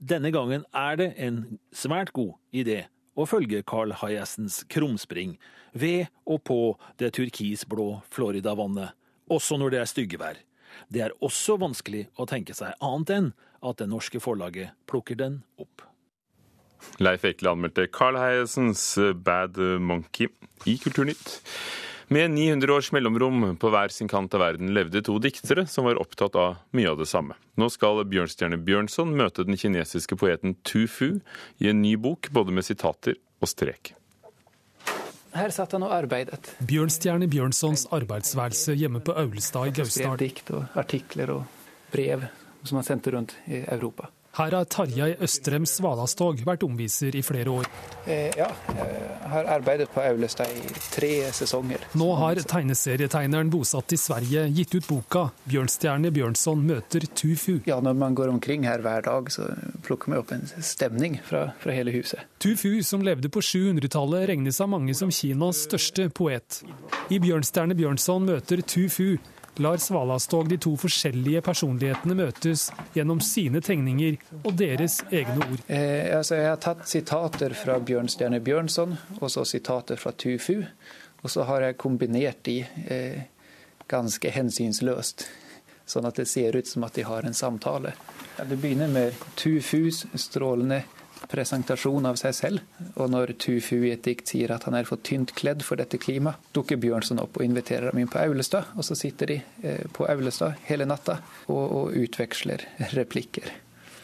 Denne 0.00 0.32
gangen 0.32 0.64
er 0.72 0.96
det 0.96 1.10
en 1.20 1.42
svært 1.76 2.14
god 2.16 2.38
idé 2.56 2.86
å 3.12 3.28
følge 3.28 3.60
Carl 3.68 3.92
Hyacens 4.00 4.62
krumspring 4.72 5.36
ved 5.76 6.08
og 6.24 6.40
på 6.48 6.60
det 6.96 7.12
turkisblå 7.20 8.00
Floridavannet, 8.08 8.96
også 9.32 9.58
når 9.60 9.74
det 9.74 9.80
er 9.82 9.90
styggevær. 9.90 10.42
Det 10.92 11.04
er 11.04 11.16
også 11.24 11.58
vanskelig 11.60 12.06
å 12.20 12.26
tenke 12.28 12.56
seg 12.56 12.76
annet 12.84 13.14
enn 13.16 13.32
at 13.62 13.78
det 13.80 13.88
norske 13.90 14.20
forlaget 14.22 14.74
plukker 14.90 15.18
den 15.18 15.42
opp. 15.62 15.84
Leif 17.02 17.24
Ekle 17.28 17.52
anmeldte 17.54 17.86
Carl 17.94 18.18
Heiesens 18.18 18.82
Bad 19.22 19.58
Monkey 19.80 20.32
i 20.66 20.76
Kulturnytt. 20.82 21.38
Med 22.12 22.30
900 22.34 22.74
års 22.74 22.90
mellomrom 22.92 23.54
på 23.56 23.70
hver 23.72 23.92
sin 23.94 24.10
kant 24.10 24.34
av 24.36 24.42
verden 24.42 24.74
levde 24.76 25.00
to 25.06 25.14
diktere 25.22 25.64
som 25.70 25.86
var 25.86 26.00
opptatt 26.02 26.36
av 26.36 26.58
mye 26.76 26.90
av 26.90 26.98
det 27.00 27.06
samme. 27.08 27.38
Nå 27.56 27.70
skal 27.72 28.02
Bjørnstjerne 28.04 28.58
Bjørnson 28.60 29.14
møte 29.16 29.46
den 29.48 29.56
kinesiske 29.56 30.18
poeten 30.20 30.58
Tu 30.66 30.84
Fu 30.90 31.22
i 31.62 31.70
en 31.72 31.80
ny 31.80 31.94
bok, 31.96 32.28
både 32.34 32.52
med 32.52 32.68
sitater 32.68 33.16
og 33.40 33.48
strek. 33.48 33.94
Her 35.32 35.52
satt 35.54 35.72
han 35.72 35.84
og 35.86 35.92
arbeidet. 35.96 36.52
Bjørnstjerne 36.68 37.28
Bjørnsons 37.32 37.86
arbeidsværelse 37.94 38.76
hjemme 38.76 39.00
på 39.04 39.14
Aulestad 39.16 39.70
i 39.70 39.76
Gausdal. 39.78 40.04
Skrev 40.04 40.18
dikt 40.20 40.50
og 40.52 40.80
artikler 40.80 41.32
og 41.38 41.46
brev 41.92 42.26
som 42.62 42.78
han 42.78 42.86
sendte 42.86 43.14
rundt 43.14 43.34
i 43.48 43.62
Europa. 43.64 44.10
Her 44.32 44.54
har 44.56 44.64
Tarjei 44.64 45.10
Østrem 45.20 45.66
Svalastog 45.68 46.38
vært 46.46 46.62
omviser 46.64 47.12
i 47.18 47.20
flere 47.20 47.52
år. 47.52 47.66
Eh, 48.06 48.30
ja, 48.38 48.46
jeg 48.78 49.28
har 49.28 49.48
arbeidet 49.58 49.90
på 49.92 50.00
Aulestad 50.00 50.48
i 50.56 50.72
tre 50.94 51.10
sesonger. 51.36 51.84
Nå 52.00 52.06
har 52.16 52.40
tegneserietegneren 52.40 53.50
bosatt 53.52 53.92
i 53.92 53.98
Sverige 54.00 54.46
gitt 54.56 54.72
ut 54.78 54.88
boka 54.88 55.26
'Bjørnstjerne 55.44 56.08
Bjørnson 56.16 56.64
møter 56.64 57.04
Tufu'. 57.12 57.60
Ja, 57.68 57.80
når 57.84 57.92
man 57.92 58.16
går 58.16 58.32
omkring 58.32 58.64
her 58.64 58.80
hver 58.80 59.04
dag, 59.04 59.28
så 59.28 59.50
plukker 59.84 60.08
man 60.08 60.24
opp 60.24 60.32
en 60.32 60.48
stemning 60.60 61.20
fra, 61.20 61.52
fra 61.60 61.76
hele 61.76 61.92
huset. 61.92 62.24
Tufu, 62.40 62.80
som 62.82 63.04
levde 63.04 63.28
på 63.28 63.44
700-tallet, 63.44 64.30
regnes 64.32 64.60
av 64.60 64.72
mange 64.72 64.96
som 64.96 65.12
Kinas 65.12 65.66
største 65.68 66.08
poet. 66.08 66.62
I 67.10 67.20
'Bjørnstjerne 67.20 67.76
Bjørnson 67.76 68.24
møter 68.24 68.64
Tufu' 68.64 69.20
lar 69.56 69.76
Svalastog 69.76 70.48
de 70.48 70.56
to 70.60 70.72
forskjellige 70.80 71.42
personlighetene 71.44 72.16
møtes 72.16 72.68
gjennom 72.94 73.20
sine 73.24 73.60
tegninger 73.64 74.16
og 74.42 74.54
deres 74.58 75.00
egne 75.10 75.44
ord. 75.44 75.60
Eh, 75.66 76.08
altså 76.16 76.38
jeg 76.38 76.48
har 76.48 76.62
tatt 76.62 76.86
sitater 76.88 77.54
fra 77.58 77.76
Bjørnstjerne 77.82 78.40
Bjørnson 78.44 78.96
og 79.18 79.28
så 79.32 79.44
sitater 79.48 80.00
fra 80.00 80.14
Tufu. 80.16 80.62
Og 81.22 81.30
så 81.30 81.44
har 81.46 81.62
jeg 81.62 81.78
kombinert 81.78 82.40
de 82.48 82.62
eh, 82.90 83.28
ganske 83.90 84.30
hensynsløst, 84.32 85.28
sånn 85.86 86.08
at 86.08 86.18
det 86.18 86.26
ser 86.30 86.56
ut 86.56 86.66
som 86.66 86.86
at 86.86 86.96
de 86.96 87.04
har 87.06 87.26
en 87.26 87.36
samtale. 87.36 87.92
Ja, 88.38 88.46
det 88.48 88.58
begynner 88.58 88.90
med 88.90 89.22
Tufus 89.38 90.06
strålende 90.18 90.82
presentasjon 91.30 92.06
av 92.08 92.18
seg 92.20 92.36
selv. 92.36 92.62
Og 92.96 93.10
når 93.12 93.34
Tufu 93.42 93.76
i 93.82 93.92
et 93.94 94.04
dikt 94.04 94.32
sier 94.32 94.54
at 94.54 94.66
han 94.68 94.76
er 94.78 94.88
for 94.88 95.02
tynt 95.04 95.34
kledd 95.38 95.64
for 95.66 95.80
dette 95.80 96.00
klimaet, 96.02 96.40
dukker 96.56 96.80
Bjørnson 96.80 97.22
opp 97.22 97.38
og 97.38 97.46
inviterer 97.46 97.90
ham 97.90 98.00
inn 98.02 98.10
på 98.10 98.20
Aulestad. 98.22 98.72
Og 98.76 98.86
så 98.86 98.98
sitter 98.98 99.34
de 99.34 99.40
eh, 99.62 99.84
på 99.92 100.08
Aulestad 100.10 100.58
hele 100.68 100.88
natta 100.88 101.20
og, 101.48 101.62
og 101.62 101.98
utveksler 102.02 102.66
replikker. 102.98 103.52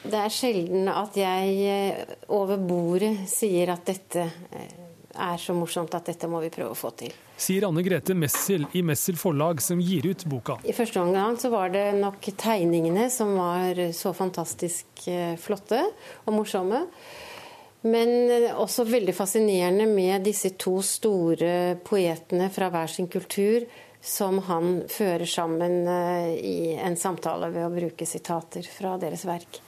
Det 0.09 0.15
er 0.15 0.33
sjelden 0.33 0.89
at 0.93 1.17
jeg 1.19 1.57
eh, 1.69 2.19
over 2.33 2.61
bordet 2.63 3.27
sier 3.31 3.75
at 3.75 3.89
dette 3.89 4.25
eh, 4.25 4.78
er 5.19 5.41
så 5.43 5.55
morsomt 5.57 5.95
at 5.99 6.09
dette 6.09 6.31
må 6.31 6.41
vi 6.45 6.51
prøve 6.55 6.73
å 6.73 6.79
få 6.79 6.93
til. 6.99 7.15
Sier 7.39 7.69
Anne 7.69 7.85
Grete 7.87 8.17
Messel 8.19 8.67
i 8.79 8.83
Messel 8.87 9.19
forlag, 9.21 9.63
som 9.63 9.81
gir 9.83 10.07
ut 10.09 10.25
boka. 10.31 10.59
I 10.65 10.75
første 10.77 11.03
omgang 11.03 11.39
så 11.39 11.51
var 11.53 11.73
det 11.75 11.87
nok 11.99 12.31
tegningene 12.39 13.09
som 13.15 13.37
var 13.39 13.79
så 13.95 14.15
fantastisk 14.17 15.07
flotte 15.43 15.83
og 16.25 16.35
morsomme. 16.35 16.87
Men 17.87 18.33
også 18.59 18.83
veldig 18.89 19.15
fascinerende 19.15 19.87
med 19.87 20.25
disse 20.27 20.51
to 20.59 20.81
store 20.83 21.77
poetene 21.87 22.49
fra 22.51 22.73
hver 22.75 22.91
sin 22.91 23.07
kultur 23.11 23.69
som 24.03 24.41
han 24.47 24.83
fører 24.91 25.27
sammen 25.31 25.87
i 25.87 26.75
en 26.75 26.99
samtale 26.99 27.51
ved 27.55 27.67
å 27.67 27.73
bruke 27.75 28.07
sitater 28.07 28.67
fra 28.67 28.97
deres 28.99 29.25
verk. 29.29 29.63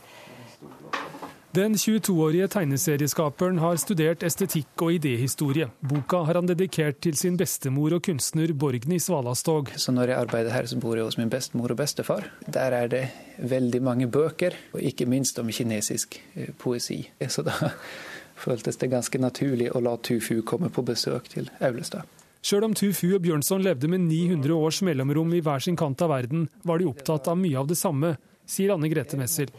Den 1.51 1.75
22-årige 1.75 2.47
tegneserieskaperen 2.47 3.57
har 3.59 3.79
studert 3.83 4.23
estetikk 4.23 4.85
og 4.87 4.93
idéhistorie. 4.95 5.67
Boka 5.83 6.21
har 6.23 6.39
han 6.39 6.47
dedikert 6.47 7.01
til 7.03 7.17
sin 7.19 7.35
bestemor 7.35 7.97
og 7.97 8.05
kunstner 8.07 8.53
Borgny 8.55 9.01
Svalastog. 9.03 9.73
Så 9.75 9.91
når 9.91 10.13
jeg 10.13 10.19
arbeider 10.21 10.55
her, 10.55 10.69
så 10.71 10.79
bor 10.79 10.95
jeg 10.95 11.09
hos 11.09 11.19
min 11.19 11.33
bestemor 11.33 11.75
og 11.75 11.81
bestefar. 11.81 12.29
Der 12.47 12.77
er 12.77 12.87
det 12.93 13.01
veldig 13.43 13.81
mange 13.83 14.07
bøker, 14.07 14.55
og 14.71 14.85
ikke 14.93 15.09
minst 15.11 15.43
om 15.43 15.51
kinesisk 15.51 16.21
poesi. 16.63 17.01
Så 17.27 17.43
da 17.43 17.73
føltes 18.47 18.79
det 18.79 18.93
ganske 18.95 19.19
naturlig 19.19 19.73
å 19.75 19.83
la 19.83 19.97
Tufu 19.99 20.45
komme 20.47 20.71
på 20.71 20.87
besøk 20.87 21.33
til 21.35 21.51
Aulestad. 21.59 22.07
Sjøl 22.47 22.69
om 22.69 22.79
Tufu 22.79 23.09
og 23.17 23.25
Bjørnson 23.27 23.67
levde 23.67 23.91
med 23.91 24.07
900 24.07 24.55
års 24.55 24.85
mellomrom 24.87 25.35
i 25.35 25.43
hver 25.43 25.67
sin 25.67 25.75
kant 25.75 25.99
av 26.07 26.15
verden, 26.15 26.47
var 26.63 26.79
de 26.79 26.87
opptatt 26.95 27.27
av 27.27 27.43
mye 27.43 27.59
av 27.59 27.67
det 27.67 27.83
samme, 27.83 28.15
sier 28.47 28.71
Anne 28.79 28.95
Grete 28.95 29.19
Messel. 29.19 29.51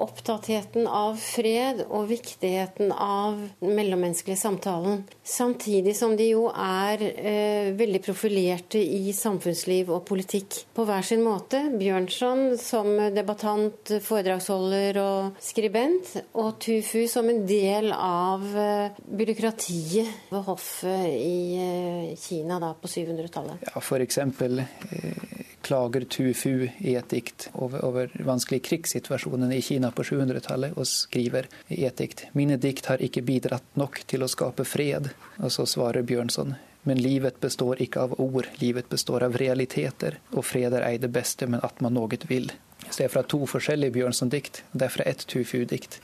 Opptattheten 0.00 0.86
av 0.88 1.18
fred 1.20 1.82
og 1.88 2.08
viktigheten 2.10 2.92
av 2.92 3.38
den 3.60 3.74
mellommenneskelige 3.76 4.40
samtalen. 4.40 5.02
Samtidig 5.22 5.94
som 5.98 6.14
de 6.16 6.30
jo 6.32 6.46
er 6.50 7.02
eh, 7.02 7.72
veldig 7.76 8.00
profilerte 8.04 8.80
i 8.80 9.12
samfunnsliv 9.16 9.92
og 9.92 10.04
politikk 10.08 10.62
på 10.74 10.86
hver 10.88 11.04
sin 11.06 11.24
måte. 11.24 11.60
Bjørnson 11.76 12.56
som 12.60 12.90
debattant, 13.14 13.94
foredragsholder 14.04 15.00
og 15.02 15.42
skribent, 15.42 16.14
og 16.38 16.56
Tufu 16.62 17.04
som 17.10 17.28
en 17.30 17.44
del 17.48 17.92
av 17.92 18.46
eh, 18.56 19.02
byråkratiet 19.22 20.32
ved 20.32 20.46
hoffet 20.48 21.06
i 21.12 21.36
eh, 21.60 22.18
Kina 22.20 22.60
da, 22.62 22.72
på 22.78 22.90
700-tallet. 22.90 23.68
Ja, 23.68 23.84
for 23.84 24.02
eksempel, 24.04 24.64
eh, 24.64 25.41
klager 25.62 26.04
Tu 26.10 26.32
Fu 26.34 26.66
i 26.66 26.96
et 26.98 27.08
dikt 27.10 27.48
over, 27.52 27.84
over 27.84 28.12
vanskelig 28.26 28.62
krigssituasjonen 28.68 29.52
i 29.52 29.62
Kina 29.62 29.92
på 29.94 30.04
700-tallet, 30.06 30.76
og 30.76 30.88
skriver 30.88 31.48
i 31.68 31.84
et 31.88 31.98
dikt 31.98 32.26
mine 32.38 32.58
dikt 32.60 32.90
har 32.90 33.02
ikke 33.02 33.24
bidratt 33.26 33.78
nok 33.78 34.02
til 34.10 34.24
å 34.24 34.30
skape 34.30 34.66
fred. 34.68 35.12
Og 35.42 35.52
så 35.54 35.66
svarer 35.68 36.06
Bjørnson 36.06 36.54
men 36.82 36.98
livet 36.98 37.40
består 37.40 37.82
ikke 37.82 38.00
av 38.00 38.14
ord, 38.20 38.48
livet 38.58 38.88
består 38.90 39.22
av 39.22 39.36
realiteter, 39.38 40.18
og 40.34 40.44
fred 40.46 40.74
er 40.74 40.86
ei 40.86 40.98
det 40.98 41.12
beste, 41.14 41.46
men 41.46 41.62
at 41.62 41.80
man 41.84 41.94
noe 41.94 42.18
vil. 42.26 42.50
Så 42.88 42.98
det 42.98 43.06
er 43.06 43.14
fra 43.14 43.22
to 43.22 43.44
forskjellige 43.48 43.94
Bjørnson-dikt, 43.94 44.62
det 44.72 44.86
er 44.88 44.92
fra 44.92 45.06
ett 45.08 45.24
Tu 45.30 45.42
Fu-dikt. 45.48 46.00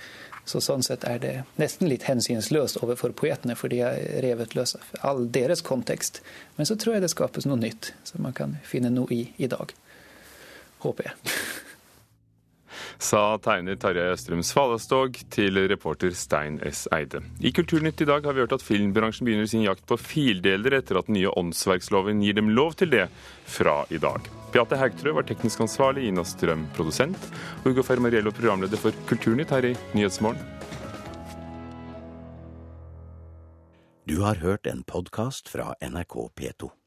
Så 0.49 0.63
sånn 0.65 0.85
sett 0.87 1.05
er 1.05 1.19
det 1.21 1.33
nesten 1.61 1.91
litt 1.91 2.07
hensynsløst 2.09 2.79
overfor 2.81 3.13
poetene, 3.13 3.57
for 3.59 3.69
de 3.69 3.83
har 3.85 3.99
revet 4.25 4.55
løs 4.57 4.79
all 5.05 5.27
deres 5.35 5.61
kontekst. 5.61 6.23
Men 6.57 6.69
så 6.71 6.79
tror 6.81 6.97
jeg 6.97 7.05
det 7.05 7.13
skapes 7.13 7.49
noe 7.49 7.61
nytt, 7.61 7.93
som 8.09 8.25
man 8.25 8.37
kan 8.37 8.57
finne 8.65 8.93
noe 8.95 9.13
i 9.13 9.27
i 9.37 9.51
dag. 9.51 9.75
Håper 10.87 11.11
jeg. 11.11 11.35
Sa 12.99 13.39
tegner 13.39 13.77
Tarjei 13.79 14.11
Østrum 14.11 14.41
Svalestog 14.43 15.21
til 15.31 15.61
reporter 15.71 16.11
Stein 16.19 16.57
S. 16.67 16.89
Eide. 16.95 17.21
I 17.39 17.53
Kulturnytt 17.55 18.03
i 18.03 18.09
dag 18.09 18.27
har 18.27 18.35
vi 18.35 18.43
hørt 18.43 18.57
at 18.57 18.65
filmbransjen 18.67 19.29
begynner 19.29 19.47
sin 19.47 19.63
jakt 19.63 19.87
på 19.87 19.99
fildeler 20.03 20.81
etter 20.81 20.99
at 20.99 21.07
den 21.07 21.15
nye 21.21 21.31
åndsverksloven 21.39 22.25
gir 22.27 22.35
dem 22.41 22.51
lov 22.57 22.75
til 22.81 22.91
det 22.91 23.07
fra 23.47 23.85
i 23.95 24.03
dag. 24.03 24.27
Beate 24.51 24.81
Haugtrø 24.81 25.15
var 25.15 25.29
teknisk 25.29 25.63
ansvarlig, 25.63 26.09
Ina 26.11 26.27
Strøm 26.27 26.67
produsent, 26.75 27.31
og 27.63 27.71
Ugo 27.71 27.87
Fermariello 27.87 28.35
programleder 28.35 28.83
for 28.83 29.07
Kulturnytt 29.07 29.55
her 29.55 29.71
i 29.71 29.77
Nyhetsmorgen. 29.95 30.43
Du 34.09 34.23
har 34.25 34.43
hørt 34.43 34.67
en 34.67 34.83
podkast 34.83 35.53
fra 35.53 35.75
NRK 35.85 36.31
P2. 36.35 36.78